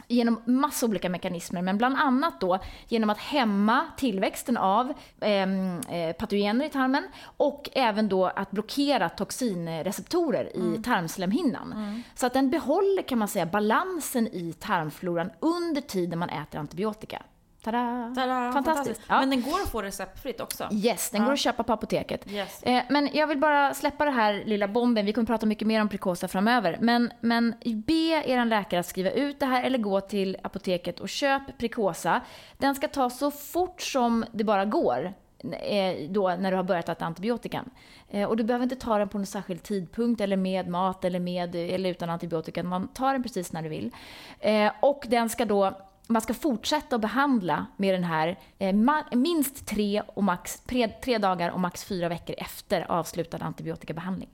[0.10, 6.16] genom massa olika mekanismer, men bland annat då genom att hämma tillväxten av ehm, eh,
[6.16, 12.04] patogener i tarmen och även då att blockera toxinreceptorer i tarmslemhinnan.
[12.16, 17.24] Så att den behåller, kan man säga, balansen i tarmfloran under tiden man äter antibiotika.
[17.64, 18.14] Tada!
[18.16, 19.02] Tada, Fantastiskt.
[19.08, 19.20] Ja.
[19.20, 20.68] Men den går att få receptfritt också.
[20.72, 21.26] Yes, den Ja.
[21.26, 22.32] går att köpa på apoteket.
[22.32, 22.64] Yes.
[22.64, 25.06] Eh, men jag vill bara släppa det här lilla bomben.
[25.06, 26.78] Vi kommer prata mycket mer om Precosa framöver.
[26.82, 27.94] Men, men be
[28.28, 32.22] er läkare att skriva ut det här eller gå till apoteket och köp Precosa.
[32.58, 35.14] Den ska tas så fort som det bara går.
[35.62, 37.70] eh, Då när du har börjat äta antibiotikan.
[38.10, 41.20] Eh, och du behöver inte ta den på någon särskild tidpunkt eller med mat eller
[41.20, 42.64] med eller utan antibiotika.
[42.64, 43.92] Man tar den precis när du vill.
[44.82, 45.78] Och den ska då
[46.10, 48.76] man ska fortsätta att behandla med den här eh,
[49.12, 54.30] minst tre, och max, tre, tre dagar och max fyra veckor efter avslutad antibiotikabehandling.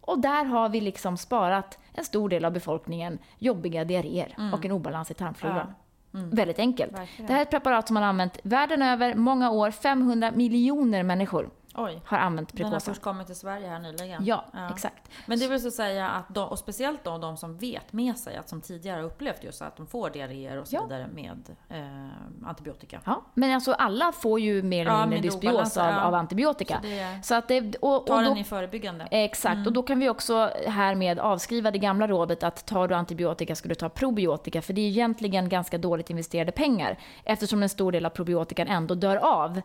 [0.00, 4.72] Och där har vi liksom sparat en stor del av befolkningen jobbiga diarréer och en
[4.72, 5.74] obalans i tarmfloran.
[6.10, 6.92] Väldigt enkelt.
[6.92, 7.26] Verkligen.
[7.26, 9.70] Det här är ett preparat som man har använt världen över, många år.
[9.70, 12.00] 500 miljoner människor Oj.
[12.04, 12.90] har använt Den har Precosa.
[12.90, 14.24] först kommit till Sverige här nyligen.
[14.24, 15.10] Ja, exakt.
[15.26, 18.36] Men det vill så säga att, de, och speciellt då de som vet med sig,
[18.36, 20.82] att som tidigare har upplevt just att de får diarréer och så Ja.
[20.82, 23.00] vidare med eh, antibiotika.
[23.04, 26.00] Ja, men alltså alla får ju mer eller Ja, mindre dysbios av, ja.
[26.02, 26.74] av antibiotika.
[26.74, 29.08] Så det Så att det, och, och då, den i förebyggande.
[29.10, 33.54] Exakt, och då kan vi också härmed avskriva det gamla rådet att tar du antibiotika
[33.54, 37.92] ska du ta probiotika, för det är egentligen ganska dåligt investerade pengar eftersom en stor
[37.92, 39.60] del av probiotikan ändå dör av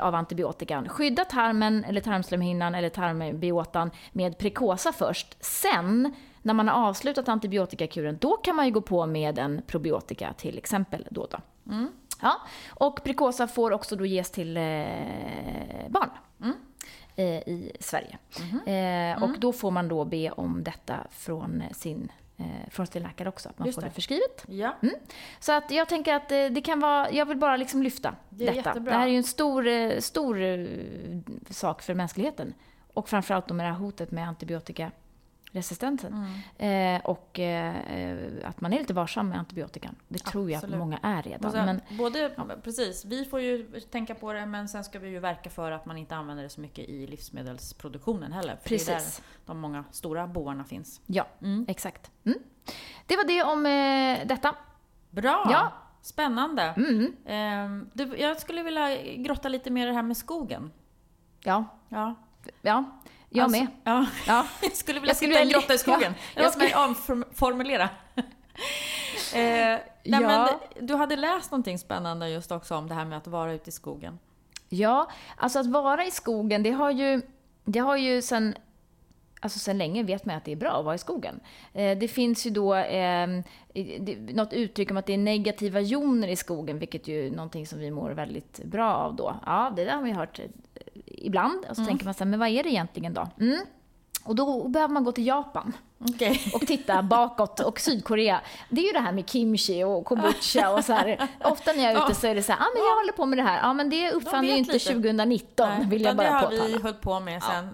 [0.00, 0.88] av antibiotikan.
[0.88, 5.36] Skydda tarmen, eller tarmslemhinnan eller tarmbiotan med Precosa först.
[5.40, 10.32] Sen, när man har avslutat antibiotikakuren, då kan man ju gå på med en probiotika
[10.32, 11.06] till exempel.
[11.10, 11.38] Då då.
[12.22, 14.62] Ja, och Precosa får också då ges till eh,
[15.88, 16.10] barn
[17.16, 18.18] eh, i Sverige.
[18.66, 22.12] Eh, och då får man då be om detta från sin,
[22.70, 23.94] från sin läkare också, att man Just får det, det.
[23.94, 24.44] förskrivet.
[24.48, 24.76] Ja.
[25.40, 28.44] Så att jag tänker att eh, det kan vara, jag vill bara liksom lyfta Det
[28.44, 28.56] detta.
[28.56, 28.92] jättebra.
[28.92, 30.66] Det här är ju en stor, eh, stor eh,
[31.50, 32.54] sak för mänskligheten.
[32.94, 34.28] Och framförallt då med det här hotet med
[35.54, 36.26] resistenten.
[36.58, 39.94] Eh, och eh, att man är lite varsam med antibiotikan.
[40.08, 40.78] Det tror jag att Absolut.
[40.78, 41.52] många är redan.
[41.52, 42.30] sen, Men, både,
[42.62, 45.86] precis, vi får ju tänka på det men sen ska vi ju verka för att
[45.86, 48.56] man inte använder det så mycket i livsmedelsproduktionen heller.
[48.62, 49.22] För det är där precis.
[49.46, 51.00] de många stora boarna finns.
[51.06, 51.64] Ja, Mm.
[51.68, 52.10] exakt.
[52.24, 52.38] Mm.
[53.06, 54.54] Det var det om eh, detta.
[55.10, 55.48] Bra!
[55.52, 55.72] Ja.
[56.02, 56.62] Spännande!
[56.62, 57.16] Mm.
[57.26, 60.72] Ehm, du, jag skulle vilja grotta lite mer i det här med skogen.
[61.44, 62.14] Ja, Ja.
[62.62, 62.84] ja.
[63.36, 63.66] Jag Alltså, med.
[63.84, 64.06] Ja.
[64.26, 64.46] Ja.
[64.62, 66.14] Jag skulle vilja Jag skulle sitta i en grotta i skogen.
[66.34, 67.82] Ja, jag jag ska omformulera.
[68.14, 68.20] eh,
[69.34, 70.20] nej, Ja.
[70.20, 70.48] men
[70.86, 73.72] du hade läst någonting spännande just också om det här med att vara ute i
[73.72, 74.18] skogen.
[74.68, 77.22] Ja, alltså att vara i skogen, det har ju,
[77.64, 78.54] det har ju sen,
[79.40, 81.40] alltså sen länge vet man att det är bra att vara i skogen.
[81.72, 83.26] Eh, det finns ju då eh,
[84.34, 87.78] något uttryck om att det är negativa joner i skogen, vilket ju är någonting som
[87.78, 89.36] vi mår väldigt bra av då.
[89.46, 90.40] Ja, det där har vi hört
[91.06, 91.64] ibland.
[91.70, 93.28] Och så tänker man så här, men vad är det egentligen då?
[93.40, 93.60] Mm.
[94.24, 96.40] Och då behöver man gå till Japan Okej.
[96.54, 98.40] och titta bakåt och Sydkorea.
[98.68, 101.28] Det är ju det här med kimchi och kombucha och så här.
[101.44, 103.26] Ofta när jag är ute så är det så här, ah, men jag håller på
[103.26, 103.58] med det här.
[103.62, 104.92] Ja, men det uppfann vi inte lite.
[104.92, 106.64] 2019, Nej, vill jag utan det bara har påtala.
[106.64, 107.68] vi hållit på med sedan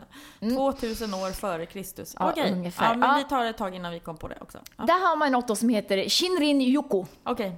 [0.56, 2.16] 2000 år före Kristus.
[2.18, 2.85] Ja, Okej, ungefär.
[2.90, 4.59] ja, men vi tar ett tag innan vi kom på det också.
[4.76, 4.85] Ja.
[4.85, 7.06] Där har man något som heter Shinrin Yoko.
[7.24, 7.52] Okej.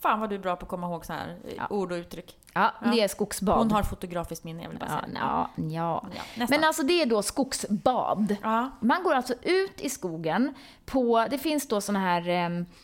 [0.00, 1.66] Fan vad du är bra på att komma ihåg så här eh, Ja.
[1.70, 2.36] ord och uttryck.
[2.54, 2.90] Ja, Ja.
[2.90, 3.58] det är skogsbad.
[3.58, 5.18] Hon har fotografiskt minne, jag vill bara ja, säga.
[5.20, 6.06] ja, ja.
[6.36, 6.46] Ja.
[6.50, 8.36] Men alltså det är då skogsbad.
[8.42, 8.70] Ja.
[8.80, 10.54] Man går alltså ut i skogen
[10.84, 12.28] på, det finns då såna här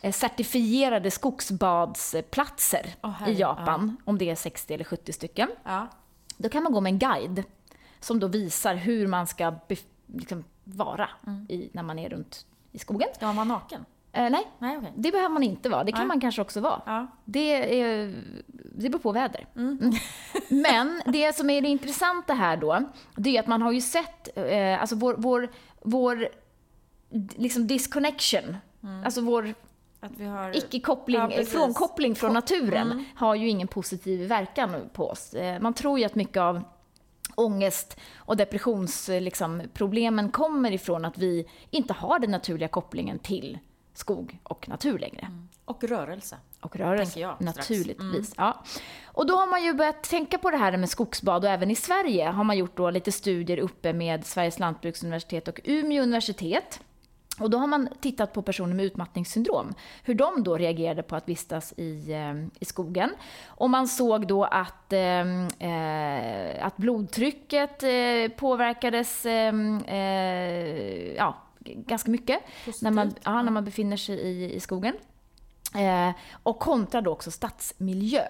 [0.01, 5.49] eh, certifierade skogsbadsplatser Åh, i Japan, om det är 60 eller 70 stycken.
[5.63, 5.87] Ja.
[6.37, 7.43] Då kan man gå med en guide
[7.99, 9.53] som då visar hur man ska
[10.07, 11.45] liksom vara Mm.
[11.49, 13.07] i, när man är runt i skogen.
[13.15, 13.85] Ska man vara naken?
[14.15, 14.91] Eh, nej, Nej, okej.
[14.95, 15.83] det behöver man inte vara.
[15.83, 16.07] Det kan Nej.
[16.07, 16.81] man kanske också vara.
[16.85, 17.07] Ja.
[17.25, 18.13] Det, är,
[18.75, 19.47] det beror på väder.
[19.55, 19.79] Mm.
[19.81, 19.93] Mm.
[20.49, 22.83] Men det som är det intressanta här då,
[23.15, 25.49] det är att man har ju sett, eh, alltså vår, vår,
[25.81, 26.27] vår
[27.35, 28.57] liksom disconnection,
[29.05, 29.53] alltså vår
[30.29, 30.57] har...
[30.57, 33.05] icke-koppling, Ja, frånkoppling från naturen, Mm.
[33.15, 35.33] har ju ingen positiv verkan på oss.
[35.33, 36.63] Eh, Man tror ju att mycket av
[37.35, 43.59] ångest och depressionsproblemen liksom, problemen kommer ifrån att vi inte har den naturliga kopplingen till
[43.93, 45.27] skog och natur längre.
[45.65, 46.37] Och rörelse.
[46.61, 48.33] Och rörelse, jag naturligtvis.
[48.37, 48.63] Ja.
[49.05, 51.75] Och då har man ju börjat tänka på det här med skogsbad och även i
[51.75, 56.79] Sverige har man gjort då lite studier uppe med Sveriges lantbruksuniversitet och Umeå universitet.
[57.39, 61.29] Och då har man tittat på personer med utmattningssyndrom, hur de då reagerade på att
[61.29, 63.09] vistas i, eh, i skogen.
[63.45, 69.55] Och man såg då att, eh, eh, att blodtrycket eh, påverkades eh,
[71.15, 72.39] ja, ganska mycket
[72.81, 74.95] när man, ja, när man befinner sig i, i skogen.
[75.75, 76.11] Eh,
[76.43, 78.23] och kontra då också stadsmiljö.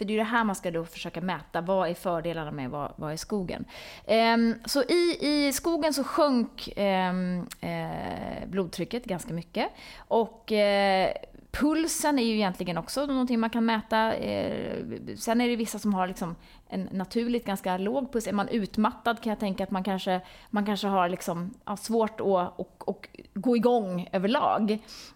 [0.00, 1.60] För det är det här man ska då försöka mäta.
[1.60, 3.64] Vad är fördelarna med vad, vad är skogen?
[4.06, 9.68] Ehm, så i, i skogen så sjönk ehm, eh, blodtrycket ganska mycket.
[9.98, 11.12] Och eh,
[11.50, 14.14] pulsen är ju egentligen också någonting man kan mäta.
[14.14, 14.84] Eh,
[15.16, 16.36] sen är det vissa som har liksom
[16.70, 18.26] en naturligt ganska låg puls.
[18.26, 22.20] Är man utmattad kan jag tänka att man kanske, man kanske har liksom, ja, svårt
[22.20, 24.70] att och, och gå igång överlag.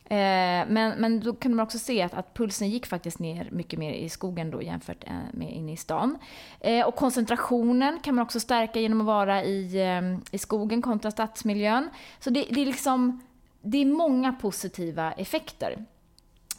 [0.04, 3.78] Eh, men, men då kunde man också se att, att pulsen gick faktiskt ner mycket
[3.78, 6.18] mer i skogen då jämfört eh, med inne i stan.
[6.60, 11.10] Eh, och koncentrationen kan man också stärka genom att vara i, eh, i skogen kontra
[11.10, 11.90] stadsmiljön.
[12.20, 13.20] Så det, det är liksom,
[13.62, 15.84] det är många positiva effekter.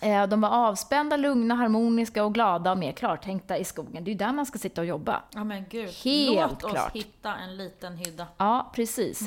[0.06, 4.04] Eh, De var avspända, lugna, harmoniska och glada och mer klartänkta i skogen.
[4.04, 5.22] Det är ju där man ska sitta och jobba.
[5.34, 5.90] Ja men gud.
[6.04, 6.96] Helt Låt oss klart.
[6.96, 8.28] hitta en liten hydda.
[8.38, 9.22] Ja, precis.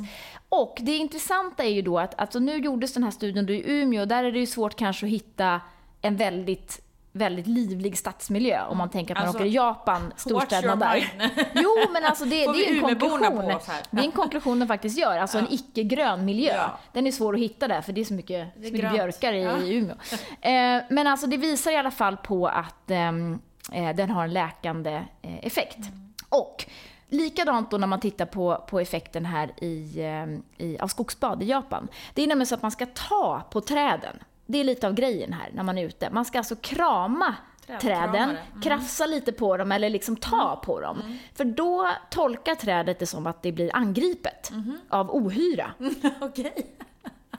[0.48, 3.62] Och det intressanta är ju då att alltså nu gjordes den här studien då i
[3.70, 5.60] Umeå, där är det ju svårt kanske att hitta
[6.02, 6.80] en väldigt
[7.12, 11.12] väldigt livlig stadsmiljö om man tänker att man Alltså, åker i Japan, storstäderna där.
[11.54, 13.60] Jo, men alltså det, det är en konklusion.
[13.90, 15.18] Det är en konklusion de faktiskt gör.
[15.18, 16.54] Alltså en icke-grön miljö.
[16.54, 16.78] Ja.
[16.92, 18.94] Den är svår att hitta där för det är så mycket, så är mycket grönt.
[18.94, 19.56] björkar i, Ja.
[19.58, 19.96] Umeå.
[20.40, 23.38] Eh, men alltså det visar i alla fall på att ehm,
[23.72, 25.76] eh, den har en läkande eh, effekt.
[25.76, 26.14] Mm.
[26.28, 26.66] Och
[27.10, 31.46] Likadant då när man tittar på, på effekten här i, eh, i, av skogsbad i
[31.46, 31.88] Japan.
[32.14, 34.16] Det är nämligen så att man ska ta på träden.
[34.50, 36.10] Det är lite av grejen här när man är ute.
[36.10, 37.34] Man ska alltså krama
[37.80, 38.60] träden, Mm.
[38.62, 41.18] krafsa lite på dem eller liksom ta på dem.
[41.34, 44.78] För då tolkar trädet det som att det blir angripet Mhm.
[44.88, 45.70] av ohyra.
[46.20, 46.76] Okej.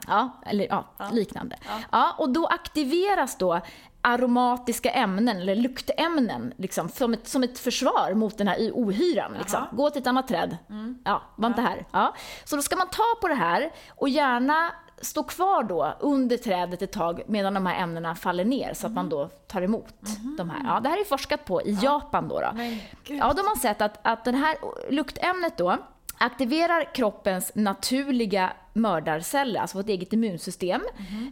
[0.08, 1.56] Ja, eller ja, liknande.
[1.92, 2.14] Ja.
[2.18, 3.60] och då aktiveras då
[4.02, 9.32] aromatiska ämnen, eller luktämnen, liksom, som, ett, som ett försvar mot den här ohyran.
[9.38, 9.60] Liksom.
[9.72, 10.56] Gå till ett annat träd.
[11.04, 11.86] Ja, var inte här.
[11.92, 12.14] Ja.
[12.44, 16.82] Så då ska man ta på det här och gärna stå kvar då under trädet
[16.82, 19.94] ett tag medan de här ämnena faller ner så att man då tar emot
[20.38, 20.60] de här.
[20.64, 22.40] Ja, det här är forskat på i Japan då.
[22.40, 22.46] då.
[23.06, 24.56] Ja, de har sett att, att det här
[24.90, 25.76] luktämnet då
[26.18, 30.80] aktiverar kroppens naturliga mördarceller, alltså vårt eget immunsystem.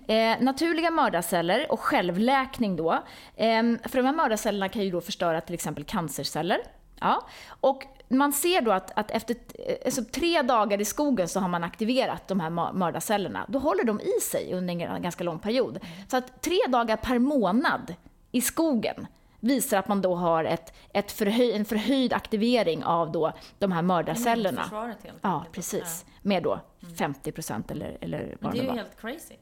[0.06, 2.92] Eh, naturliga mördarceller och självläkning då.
[3.36, 6.58] Eh, för de här mördarcellerna kan ju då förstöra till exempel cancerceller.
[7.00, 7.26] Ja.
[7.60, 9.36] Och man ser då att, att efter
[9.84, 13.46] alltså tre dagar i skogen så har man aktiverat de här mördarcellerna.
[13.48, 15.78] Då håller de i sig under en ganska lång period.
[16.08, 17.94] Så att tre dagar per månad
[18.32, 19.06] i skogen
[19.40, 23.82] visar att man då har ett, ett förhöj, en förhöjd aktivering av då de här
[23.82, 24.62] mördarcellerna.
[24.62, 26.04] Försvaret helt Ja, precis.
[26.22, 26.60] Med då
[26.98, 29.34] 50 procent eller, eller vad det är ju helt crazy.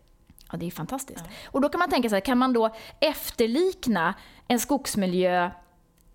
[0.53, 1.25] Ja, det är fantastiskt.
[1.25, 1.51] Ja.
[1.51, 4.15] Och då kan man tänka sig, kan man då efterlikna
[4.49, 5.51] en skogsmiljö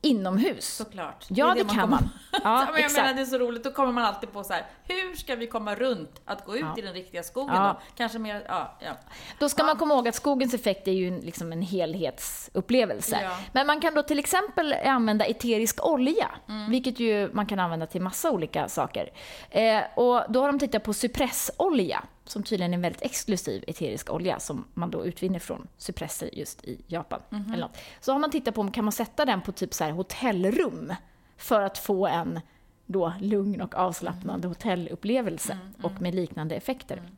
[0.01, 0.75] inomhus.
[0.75, 1.25] Såklart.
[1.27, 2.09] Ja, det, det kan man.
[2.43, 3.01] Ja, men jag exakt.
[3.01, 3.63] menar, det är så roligt.
[3.63, 6.61] Då kommer man alltid på så här, hur ska vi komma runt att gå ut
[6.61, 6.75] ja.
[6.77, 7.79] i den riktiga skogen ja.
[7.79, 7.95] då?
[7.97, 8.91] Kanske mer, ja, ja.
[9.39, 13.29] Då ska man komma ihåg att skogens effekt är ju liksom en helhetsupplevelse.
[13.51, 16.71] Men man kan då till exempel använda eterisk olja, mm.
[16.71, 19.11] vilket ju man kan använda till massa olika saker.
[19.49, 24.09] Eh, och då har de tittat på cypressolja som tydligen är en väldigt exklusiv eterisk
[24.09, 27.21] olja som man då utvinner från cypresser just i Japan.
[27.31, 27.53] Mm -hmm.
[27.53, 27.77] eller något.
[27.99, 30.93] Så har man tittat på om kan man sätta den på typ så här hotellrum
[31.37, 32.39] för att få en
[32.85, 34.49] då lugn och avslappnande mm.
[34.49, 35.85] hotellupplevelse mm, mm.
[35.85, 36.97] och med liknande effekter.
[36.97, 37.17] Mm.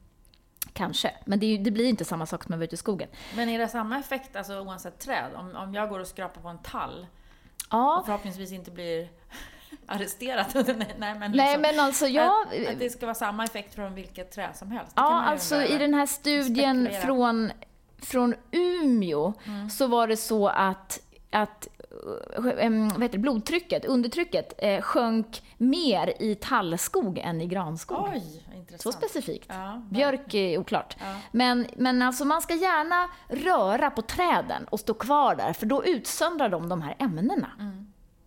[0.74, 3.10] Kanske, men det, det, blir inte samma sak som att vara ute i skogen.
[3.36, 5.32] Men är det samma effekt alltså, oavsett träd?
[5.36, 7.08] Om, om jag går och skrapar på en tall
[7.72, 8.00] ja.
[8.00, 9.10] och förhoppningsvis inte blir
[9.86, 10.54] arresterat.
[10.56, 10.66] Nej,
[10.98, 12.26] men, liksom, Nej, men alltså jag...
[12.26, 14.94] Att, att, det ska vara samma effekt från vilket träd som helst.
[14.96, 17.52] Ja, alltså i den här studien från,
[18.02, 19.70] från Umeå mm.
[19.70, 21.00] så var det så att,
[21.32, 21.68] att
[22.58, 28.10] ähm, vad heter det, blodtrycket, undertrycket, eh, sjönk mer i tallskog än i granskog.
[28.14, 28.82] Oj, intressant.
[28.82, 29.46] Så specifikt.
[29.50, 30.96] Ja, Björk är oklart.
[31.00, 31.16] Ja.
[31.32, 35.86] Men, men alltså man ska gärna röra på träden och stå kvar där, för då
[35.86, 37.50] utsöndrar de de här ämnena.
[37.60, 37.83] Mm.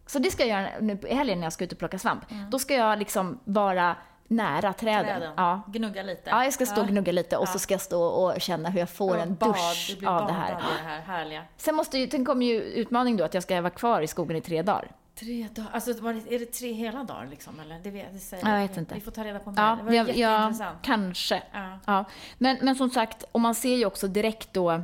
[0.06, 2.30] Så det ska jag göra nu i helgen när jag ska ut och plocka svamp.
[2.30, 2.50] Mm.
[2.50, 3.96] Då ska jag liksom vara
[4.28, 5.04] nära träden.
[5.04, 5.32] träden.
[5.36, 5.62] Ja.
[5.66, 6.30] Gnugga lite.
[6.30, 7.52] Ja, jag ska stå och gnugga lite och ja.
[7.52, 9.48] så ska jag stå och känna hur jag får en bad.
[9.48, 10.54] dusch det av det här.
[10.54, 11.44] Av det här härliga.
[11.56, 14.36] Sen, måste ju, sen kommer ju utmaning då att jag ska vara kvar i skogen
[14.36, 14.90] i tre dagar.
[15.14, 15.70] Tre dagar?
[15.72, 17.60] Alltså är det tre hela dagar liksom?
[17.60, 17.78] Eller?
[17.82, 18.94] Det vet, det säger jag vet inte.
[18.94, 19.62] Vi får ta reda på mer.
[19.62, 20.60] Ja, det var jag, jätteintressant.
[20.60, 21.42] Ja, kanske.
[21.52, 21.78] Ja.
[21.86, 22.04] ja.
[22.38, 24.82] Men, men som sagt, och man ser ju också direkt då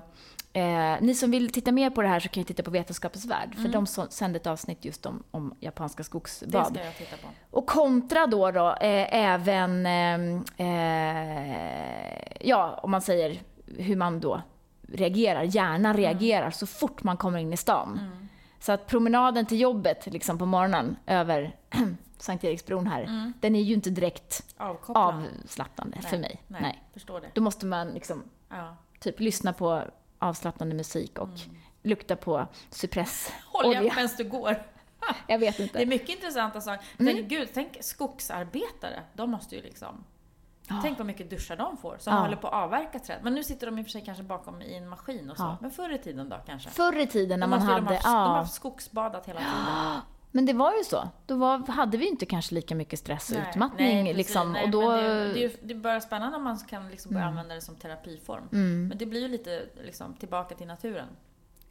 [0.52, 3.24] Eh, ni som vill titta mer på det här så kan ni titta på Vetenskapens
[3.24, 3.62] Värld, mm.
[3.62, 6.72] för de sände ett avsnitt just om, om japanska skogsbad.
[6.72, 7.28] Det ska jag titta på.
[7.50, 14.42] Och kontra då, då eh, även, eh, eh ja, om man säger hur man då
[14.88, 15.96] reagerar, hjärnan mm.
[15.96, 17.98] reagerar så fort man kommer in i stan.
[18.02, 18.28] Mm.
[18.60, 21.56] Så att promenaden till jobbet liksom på morgonen över
[22.18, 23.32] Sankt Eriksbron här, mm.
[23.40, 24.54] den är ju inte direkt
[24.86, 26.42] avslappnande nej, för mig.
[26.48, 26.82] Nej, nej.
[26.92, 27.30] Förstår det.
[27.34, 28.76] Då måste man liksom ja.
[29.00, 29.84] typ lyssna på
[30.22, 31.56] avslappnande musik och mm.
[31.82, 33.40] lukta på cypressolja.
[33.46, 34.62] Håll igen medan du går.
[35.26, 35.78] Jag vet inte.
[35.78, 36.86] Det är mycket intressanta saker.
[36.98, 37.14] Mm.
[37.14, 39.02] Tänk, gud, tänk skogsarbetare.
[39.14, 40.04] De måste ju liksom...
[40.68, 40.78] Ja.
[40.82, 42.20] Tänk vad mycket duschar de får som ja.
[42.20, 43.18] håller på att avverka träd.
[43.22, 45.42] Men nu sitter de i och för sig kanske bakom i en maskin och så.
[45.42, 45.56] Ja.
[45.60, 46.70] Men förr i tiden då kanske?
[46.70, 47.80] Förr i tiden när man hade...
[47.80, 50.00] De har, haft, de har haft skogsbadat hela tiden.
[50.34, 51.08] Men det var ju så.
[51.26, 54.04] Då var, hade vi inte kanske lika mycket stress och nej, utmattning.
[54.04, 54.90] Nej, liksom, nej, och då...
[54.90, 57.38] det, det, det är bara spännande om man kan liksom börja mm.
[57.38, 58.48] använda det som terapiform.
[58.52, 58.88] Mm.
[58.88, 61.08] Men det blir ju lite liksom, tillbaka till naturen.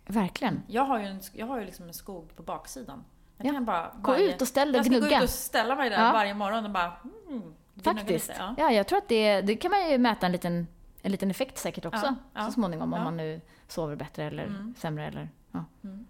[0.06, 0.63] Verkligen.
[0.67, 3.04] Jag har ju, en, jag har ju liksom en skog på baksidan.
[3.38, 3.54] Jag ja.
[3.54, 5.04] kan bara Gå varje, ut och ställ dig och gnugga.
[5.04, 6.12] Jag ska gå ut och ställa mig där ja.
[6.12, 6.93] varje morgon och bara
[7.30, 8.28] mm, Faktiskt.
[8.28, 8.56] Lite, ja.
[8.58, 8.71] ja.
[8.71, 10.67] jag tror att det, det kan man ju mäta en liten,
[11.02, 14.74] en liten effekt säkert också så småningom om man nu sover bättre eller mm.
[14.78, 16.05] sämre eller Ja, mm.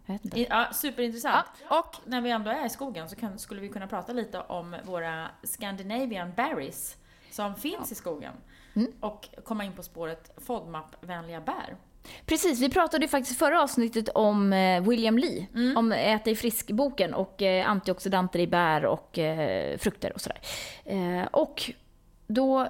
[0.49, 1.45] ja, superintressant.
[1.69, 1.79] Ja.
[1.79, 4.75] Och när vi ändå är i skogen så kan, skulle vi kunna prata lite om
[4.83, 6.97] våra Scandinavian berries
[7.31, 7.91] som finns ja.
[7.91, 8.33] i skogen.
[8.73, 8.91] Mm.
[8.99, 11.75] Och komma in på spåret FODMAP-vänliga bär.
[12.25, 15.77] Precis, vi pratade ju faktiskt förra avsnittet om eh, William Lee, mm.
[15.77, 20.39] om Äta i frisk-boken och eh, antioxidanter i bär och eh, frukter och sådär.
[21.31, 21.71] och
[22.27, 22.67] då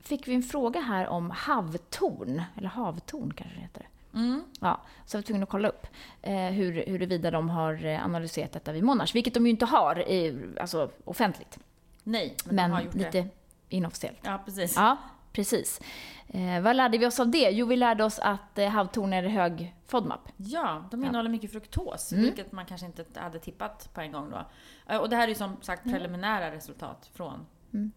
[0.00, 3.88] fick vi en fråga här om havtorn, eller havtorn kanske det heter.
[4.14, 4.44] Mm.
[4.60, 5.86] Ja, så jag var tvungen att kolla upp
[6.22, 10.08] eh, hur, huruvida de har eh, analyserat detta vid Monash, vilket de ju inte har
[10.08, 11.58] i, alltså, offentligt.
[12.02, 13.28] Nej, men, men de har gjort lite det.
[13.68, 14.18] inofficiellt.
[14.22, 14.76] Ja, precis.
[14.76, 14.96] Ja,
[15.32, 15.80] precis.
[16.28, 17.50] Eh, vad lärde vi oss av det?
[17.50, 20.20] Jo, vi lärde oss att eh, havtorn är hög FODMAP.
[20.36, 21.32] Ja, de innehåller ja.
[21.32, 22.24] mycket fruktos, mm.
[22.24, 24.46] vilket man kanske inte hade tippat på en gång då.
[24.86, 25.98] Eh, och det här är ju som sagt mm.
[25.98, 26.54] preliminära mm.
[26.54, 27.92] resultat från mm.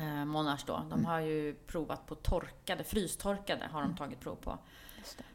[0.00, 0.76] eh, Monash då.
[0.76, 1.04] De mm.
[1.04, 3.96] har ju provat på torkade, frystorkade har de mm.
[3.96, 4.58] tagit prov på.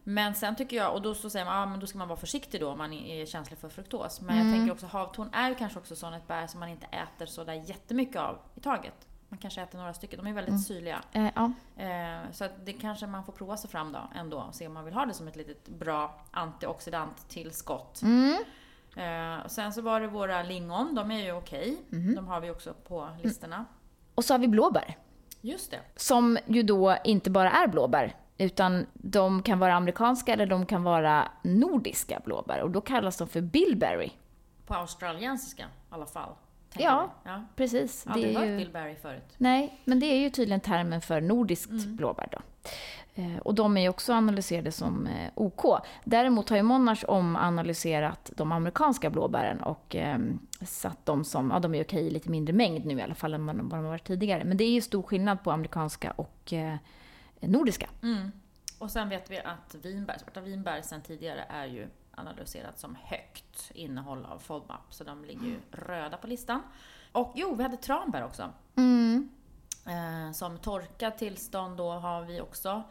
[0.04, 2.20] Men sen tycker jag, och då så säger man, ja men då ska man vara
[2.20, 4.22] försiktig då om man är känslig för fruktos.
[4.22, 4.48] Men mm.
[4.48, 7.26] jag tänker också havtorn är ju kanske också sån ett bär som man inte äter
[7.26, 9.08] så där jättemycket av i taget.
[9.30, 10.62] Man kanske äter några stycken, de är väldigt mm.
[10.62, 11.02] syrliga.
[11.12, 11.52] Eh, ja.
[11.84, 14.86] eh, så det kanske man får prova sig fram då ändå och se om man
[14.86, 18.02] vill ha det som ett litet bra antioxidanttillskott.
[18.02, 18.44] Mm.
[18.96, 21.78] Eh, och sen så var det våra lingon, de är ju okej.
[21.90, 22.16] Mhm.
[22.16, 23.66] De har vi också på listorna.
[24.16, 24.98] Och så har vi blåbär.
[25.42, 25.80] Just det.
[25.96, 30.84] Som ju då inte bara är blåbär, utan de kan vara amerikanska eller de kan
[30.84, 32.62] vara nordiska blåbär.
[32.62, 34.10] Och då kallas de för bilberry.
[34.66, 36.30] På australiensiska i alla fall.
[36.78, 37.44] Ja, ja.
[37.56, 38.06] precis.
[38.06, 38.58] Har aldrig är hört ju...
[38.58, 39.34] Billberry förut.
[39.38, 41.96] Nej, men det är ju tydligen termen för nordiskt Mm.
[41.96, 42.38] blåbär då.
[43.16, 45.66] Eh, Och de är ju också analyserade som eh, OK.
[46.04, 50.18] Däremot har ju Monash omanalyserat de amerikanska blåbären och eh,
[50.62, 53.34] satt dem som, ja de är okej i lite mindre mängd nu i alla fall
[53.34, 54.44] än vad de vad de har varit tidigare.
[54.44, 56.76] Men det är ju stor skillnad på amerikanska och eh,
[57.48, 57.90] nordiska.
[58.04, 58.32] Mm.
[58.80, 63.72] Och sen vet vi att vinbär, svarta vinbär sen tidigare är ju analyserat som högt
[63.74, 66.62] innehåll av FODMAP, så de ligger ju röda på listan.
[67.12, 68.50] Och jo, vi hade tranbär också.
[68.76, 69.30] Mm.
[69.86, 72.84] Eh, som torkat tillstånd då har vi också.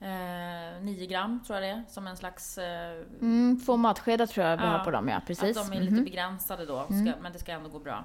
[0.00, 2.58] Eh, 9 gram tror jag det är, som en slags...
[2.58, 5.20] Eh, Mm, två matskedar tror jag vi Ja, har på dem, ja.
[5.26, 5.56] Precis.
[5.56, 6.04] Att de är lite Mhm.
[6.04, 7.14] begränsade då, ska, Mm.
[7.22, 8.04] men det ska ändå gå bra.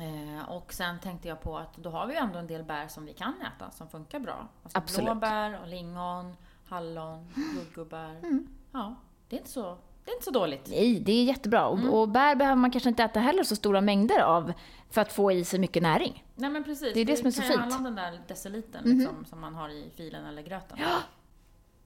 [0.00, 0.38] Mm.
[0.38, 2.88] Eh, och sen tänkte jag på att då har vi ju ändå en del bär
[2.88, 4.48] som vi kan äta, som funkar bra.
[4.62, 5.04] Alltså Absolut.
[5.06, 6.36] blåbär, och lingon,
[6.68, 8.10] hallon, jordgubbar.
[8.22, 8.48] Mm.
[8.72, 8.94] Ja,
[9.28, 10.66] det är, inte så, det är inte så dåligt.
[10.70, 11.68] Nej, det är jättebra.
[11.68, 11.90] Mm.
[11.90, 14.52] och bär behöver man kanske inte äta heller så stora mängder av
[14.90, 16.24] för att få i sig mycket näring.
[16.34, 17.60] Nej men precis, Det är det som är så kan ju fint.
[17.72, 18.98] handla om den där decilitern Mhm.
[18.98, 20.78] liksom, som man har i filen eller gröten.
[20.80, 20.96] Ja,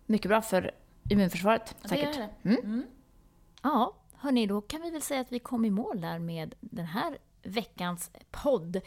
[0.07, 0.71] Mycket bra för
[1.11, 2.15] immunförsvaret, säkert.
[2.15, 2.49] Det är det.
[2.51, 2.65] Mm.
[2.65, 2.87] Mm.
[3.63, 6.87] Ja, hörni, då kan vi väl säga att vi kom i mål där med den
[6.87, 8.81] här veckans podd.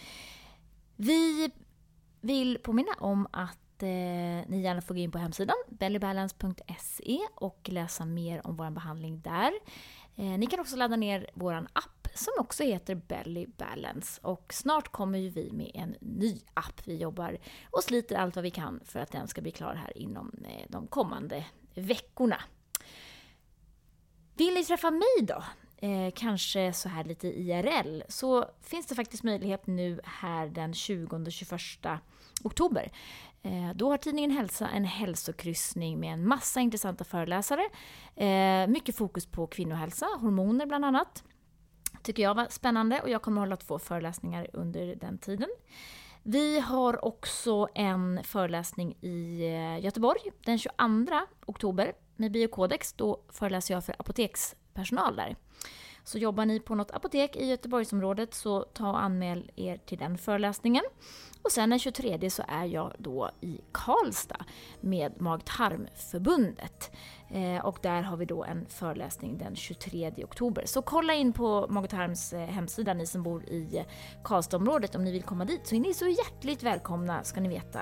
[0.95, 1.51] Vi
[2.21, 3.87] vill påminna om att eh,
[4.47, 9.51] ni gärna får gå in på hemsidan bellybalance.se och läsa mer om vår behandling där.
[10.15, 14.87] Eh, ni kan också ladda ner vår app som också heter Belly Balance och snart
[14.87, 16.81] kommer ju vi med en ny app.
[16.83, 17.37] Vi jobbar
[17.71, 20.65] och sliter allt vad vi kan för att den ska bli klar här inom eh,
[20.69, 21.45] de kommande
[21.75, 22.41] veckorna.
[24.35, 25.43] Vill ni träffa mig då?
[25.83, 31.97] Eh, kanske så här lite IRL, så finns det faktiskt möjlighet nu här den 20-21
[32.43, 32.91] oktober.
[33.41, 37.69] Eh, då har tidningen Hälsa en hälsokryssning med en massa intressanta föreläsare.
[38.15, 41.23] Eh, mycket fokus på kvinnohälsa, hormoner bland annat.
[42.03, 45.49] Tycker jag var spännande och jag kommer hålla två föreläsningar under den tiden.
[46.23, 50.75] Vi har också en föreläsning i eh, Göteborg den 22
[51.45, 52.93] oktober med Biokodex.
[52.93, 55.35] Då föreläser jag för Apoteks personal där.
[56.03, 60.17] Så jobbar ni på något apotek i Göteborgsområdet så ta och anmäl er till den
[60.17, 60.83] föreläsningen.
[61.41, 64.45] Och sen den 23 så är jag då i Karlstad
[64.81, 66.91] med Mag-tarmförbundet.
[67.33, 70.63] Eh, och där har vi då en föreläsning den 23 oktober.
[70.65, 73.85] Så kolla in på Mag-tarms eh, hemsida ni som bor i eh,
[74.23, 75.67] Karlstadområdet om ni vill komma dit.
[75.67, 77.79] Så är ni så hjärtligt välkomna ska ni veta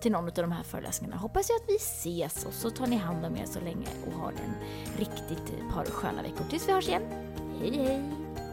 [0.00, 1.20] till någon av de här föreläsningarna.
[1.20, 4.12] Hoppas jag att vi ses och så tar ni hand om er så länge och
[4.12, 4.54] har en
[4.98, 7.02] riktigt par sköna veckor tills vi hörs igen.
[7.60, 8.45] Hej hej!